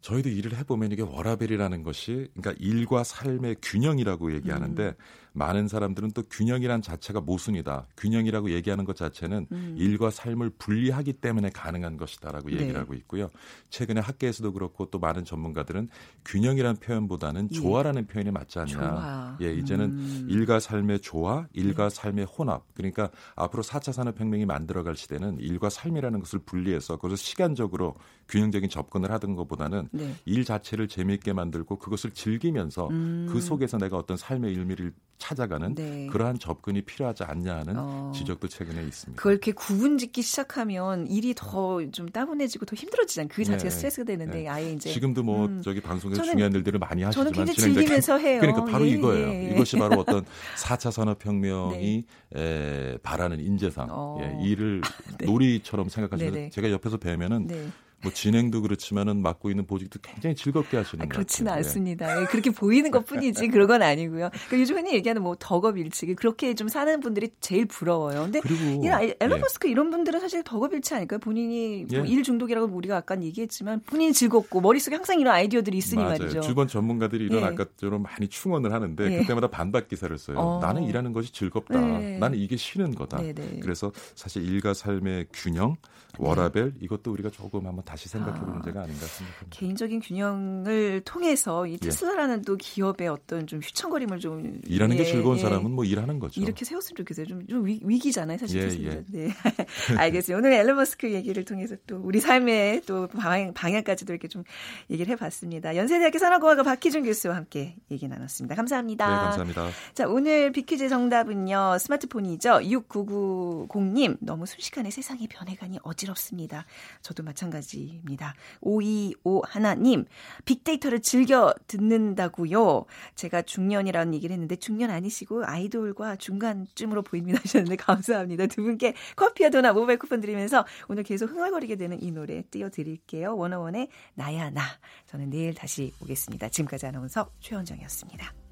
저희도 0.00 0.28
일을 0.28 0.56
해보면 0.56 0.92
이게 0.92 1.02
워라벨이라는 1.02 1.82
것이 1.82 2.28
그러니까 2.34 2.54
일과 2.58 3.02
삶의 3.02 3.56
균형이라고 3.62 4.34
얘기하는데 4.34 4.84
음. 4.88 4.94
많은 5.36 5.68
사람들은 5.68 6.12
또 6.12 6.22
균형이란 6.22 6.80
자체가 6.80 7.20
모순이다. 7.20 7.86
균형이라고 7.98 8.50
얘기하는 8.52 8.84
것 8.86 8.96
자체는 8.96 9.46
음. 9.52 9.74
일과 9.78 10.10
삶을 10.10 10.50
분리하기 10.58 11.14
때문에 11.14 11.50
가능한 11.50 11.98
것이다라고 11.98 12.50
얘기를 12.52 12.72
네. 12.72 12.78
하고 12.78 12.94
있고요. 12.94 13.28
최근에 13.68 14.00
학계에서도 14.00 14.50
그렇고 14.54 14.86
또 14.90 14.98
많은 14.98 15.26
전문가들은 15.26 15.88
균형이라는 16.24 16.80
표현보다는 16.80 17.48
예. 17.52 17.54
조화라는 17.54 18.06
표현이 18.06 18.30
맞지 18.30 18.60
않냐. 18.60 18.72
조화. 18.72 19.38
예, 19.42 19.52
이제는 19.52 19.84
음. 19.84 20.26
일과 20.30 20.58
삶의 20.58 21.00
조화, 21.00 21.46
일과 21.52 21.90
네. 21.90 21.94
삶의 21.94 22.24
혼합. 22.24 22.64
그러니까 22.74 23.10
앞으로 23.34 23.62
4차 23.62 23.92
산업혁명이 23.92 24.46
만들어갈 24.46 24.96
시대는 24.96 25.38
일과 25.40 25.68
삶이라는 25.68 26.18
것을 26.20 26.38
분리해서 26.40 26.96
그것을 26.96 27.18
시간적으로 27.18 27.94
균형적인 28.28 28.70
접근을 28.70 29.12
하던 29.12 29.34
것보다는 29.36 29.90
네. 29.92 30.14
일 30.24 30.44
자체를 30.44 30.88
재미있게 30.88 31.34
만들고 31.34 31.78
그것을 31.78 32.12
즐기면서 32.12 32.88
음. 32.88 33.28
그 33.30 33.40
속에서 33.42 33.76
내가 33.76 33.98
어떤 33.98 34.16
삶의 34.16 34.54
의미를 34.56 34.94
찾아가는 35.30 35.74
네. 35.74 36.06
그러한 36.06 36.38
접근이 36.38 36.82
필요하지 36.82 37.24
않냐 37.24 37.56
하는 37.56 37.74
어. 37.76 38.12
지적도 38.14 38.46
최근에 38.46 38.80
있습니다. 38.84 39.18
그걸 39.18 39.32
이렇게 39.32 39.50
구분짓기 39.52 40.22
시작하면 40.22 41.06
일이 41.08 41.34
더 41.34 41.56
좀 41.92 42.08
따분해지고 42.08 42.64
더 42.66 42.74
힘들어지잖아요. 42.76 43.28
그 43.32 43.44
자체가 43.44 43.64
네. 43.64 43.70
스트레스가 43.70 44.04
되는데 44.04 44.42
네. 44.42 44.48
아예 44.48 44.72
이제 44.72 44.90
지금도 44.90 45.22
뭐 45.22 45.46
음. 45.46 45.62
저기 45.62 45.80
방송에서 45.80 46.22
저는- 46.22 46.30
중요한 46.32 46.52
일들을 46.52 46.78
많이 46.78 47.02
하시지만 47.02 47.32
저는 47.32 47.46
굉장히 47.46 47.74
즐기면서 47.74 48.18
해요. 48.18 48.40
그러니까 48.40 48.64
바로 48.64 48.86
예, 48.86 48.90
이거예요. 48.90 49.28
예. 49.28 49.50
이것이 49.54 49.76
바로 49.76 50.00
어떤 50.00 50.24
4차 50.56 50.90
산업혁명이 50.92 52.04
에, 52.36 52.98
바라는 53.02 53.40
인재상 53.40 53.88
어. 53.90 54.18
예, 54.22 54.46
일을 54.48 54.80
놀이처럼 55.24 55.88
생각하시면. 55.88 56.50
제가 56.50 56.70
옆에서 56.70 56.96
뵈면은 56.98 57.46
네. 57.46 57.68
뭐 58.02 58.12
진행도 58.12 58.60
그렇지만은 58.62 59.22
맡고 59.22 59.50
있는 59.50 59.66
보직도 59.66 60.00
굉장히 60.02 60.36
즐겁게 60.36 60.76
하시는 60.76 61.02
아, 61.02 61.06
것 61.08 61.12
그렇지는. 61.14 61.50
예. 61.50 61.56
않습니다. 61.56 62.20
예, 62.20 62.26
그렇게 62.26 62.50
보이는 62.50 62.90
것 62.90 63.06
뿐이지 63.06 63.48
그런 63.48 63.66
건 63.66 63.82
아니고요. 63.82 64.28
그러니까 64.30 64.60
요즘 64.60 64.76
흔히 64.76 64.92
얘기하는 64.94 65.22
뭐 65.22 65.34
덕업일치 65.38 66.14
그렇게 66.14 66.54
좀 66.54 66.68
사는 66.68 67.00
분들이 67.00 67.30
제일 67.40 67.64
부러워요. 67.66 68.22
근데 68.24 68.40
그리고 68.40 68.84
이 68.84 68.88
알- 68.88 69.16
앨런 69.18 69.38
예. 69.38 69.40
머스크 69.40 69.66
이런 69.68 69.90
분들은 69.90 70.20
사실 70.20 70.42
덕업일치 70.44 70.94
아닐까요? 70.94 71.18
본인이 71.20 71.86
뭐 71.90 72.04
예. 72.06 72.08
일 72.08 72.22
중독이라고 72.22 72.66
우리가 72.76 72.98
아까 72.98 73.20
얘기했지만 73.20 73.80
본인이 73.86 74.12
즐겁고 74.12 74.60
머릿속에 74.60 74.94
항상 74.96 75.18
이런 75.18 75.34
아이디어들이 75.34 75.78
있으니 75.78 76.02
맞아요. 76.02 76.18
말이죠. 76.18 76.40
주변 76.42 76.68
전문가들이 76.68 77.24
이런 77.24 77.40
예. 77.42 77.46
아까처럼 77.46 78.02
많이 78.02 78.28
충원을 78.28 78.72
하는데 78.72 79.10
예. 79.12 79.18
그때마다 79.20 79.48
반박 79.48 79.88
기사를 79.88 80.16
써요. 80.18 80.38
어. 80.38 80.60
나는 80.60 80.84
일하는 80.84 81.12
것이 81.14 81.32
즐겁다. 81.32 81.80
네. 81.80 82.18
나는 82.18 82.38
이게 82.38 82.56
쉬는 82.56 82.94
거다. 82.94 83.16
네네. 83.22 83.60
그래서 83.62 83.90
사실 84.14 84.44
일과 84.44 84.74
삶의 84.74 85.26
균형, 85.32 85.76
워라벨 86.18 86.74
이것도 86.80 87.12
우리가 87.12 87.30
조금 87.30 87.66
한번 87.66 87.84
다시 87.84 88.08
생각해 88.08 88.40
볼 88.40 88.48
아. 88.48 88.52
문제가 88.52 88.82
아닌가 88.82 89.06
생각합니다. 89.06 89.46
개인적인 89.50 90.00
균형을 90.00 91.02
통해서 91.04 91.66
이 91.66 91.72
예. 91.72 91.76
테슬라라는 91.76 92.42
또 92.42 92.56
기업의 92.56 93.08
어떤 93.08 93.46
좀 93.46 93.60
휘청거림을 93.60 94.20
좀 94.20 94.60
일하는 94.66 94.96
게 94.96 95.02
예, 95.02 95.06
즐거운 95.06 95.38
예. 95.38 95.42
사람은 95.42 95.70
뭐 95.70 95.84
일하는 95.84 96.18
거죠. 96.18 96.40
이렇게 96.40 96.64
세웠으면 96.64 96.96
좋겠어요. 96.96 97.26
좀, 97.26 97.46
좀 97.46 97.66
위, 97.66 97.80
위기잖아요, 97.82 98.38
사실. 98.38 98.60
예, 98.60 98.68
테슬라. 98.68 98.92
예. 98.94 99.04
네. 99.08 99.28
알겠습니다. 99.96 100.38
오늘 100.38 100.52
앨런 100.58 100.76
머스크 100.76 101.12
얘기를 101.12 101.44
통해서 101.44 101.76
또 101.86 101.98
우리 102.02 102.20
삶의 102.20 102.82
또 102.86 103.06
방향, 103.08 103.52
방향까지도 103.54 104.12
이렇게 104.12 104.28
좀 104.28 104.44
얘기를 104.90 105.10
해봤습니다. 105.12 105.76
연세대학교 105.76 106.18
산업공학과 106.18 106.62
박희준 106.62 107.04
교수와 107.04 107.36
함께 107.36 107.76
얘기 107.90 108.08
나눴습니다. 108.08 108.54
감사합니다. 108.54 109.06
네, 109.08 109.14
감사합니다. 109.14 109.68
자, 109.94 110.06
오늘 110.06 110.52
비퀴즈 110.52 110.88
정답은요, 110.88 111.78
스마트폰이죠. 111.78 112.60
6990님, 112.60 114.16
너무 114.20 114.46
순식간에 114.46 114.90
세상이 114.90 115.28
변해가니 115.28 115.78
어 115.82 115.92
지럽습니다. 116.06 116.64
저도 117.02 117.22
마찬가지입니다. 117.22 118.34
525 118.60 119.42
하나님, 119.46 120.04
빅데이터를 120.44 121.00
즐겨 121.00 121.54
듣는다고요. 121.66 122.84
제가 123.14 123.42
중년이라는 123.42 124.14
얘기를 124.14 124.32
했는데 124.32 124.56
중년 124.56 124.90
아니시고 124.90 125.44
아이돌과 125.44 126.16
중간쯤으로 126.16 127.02
보입니다 127.02 127.40
하셨는데 127.42 127.76
감사합니다. 127.76 128.46
두 128.46 128.62
분께 128.62 128.94
커피와 129.16 129.50
도넛 129.50 129.74
모바일 129.74 129.98
쿠폰 129.98 130.20
드리면서 130.20 130.64
오늘 130.88 131.02
계속 131.02 131.30
흥얼거리게 131.30 131.76
되는 131.76 132.02
이 132.02 132.10
노래 132.10 132.42
띄워드릴게요. 132.42 133.36
원어원의 133.36 133.88
나야 134.14 134.50
나. 134.50 134.62
저는 135.06 135.30
내일 135.30 135.54
다시 135.54 135.92
오겠습니다. 136.00 136.48
지금까지 136.48 136.86
아나운서 136.86 137.30
최원정이었습니다. 137.40 138.45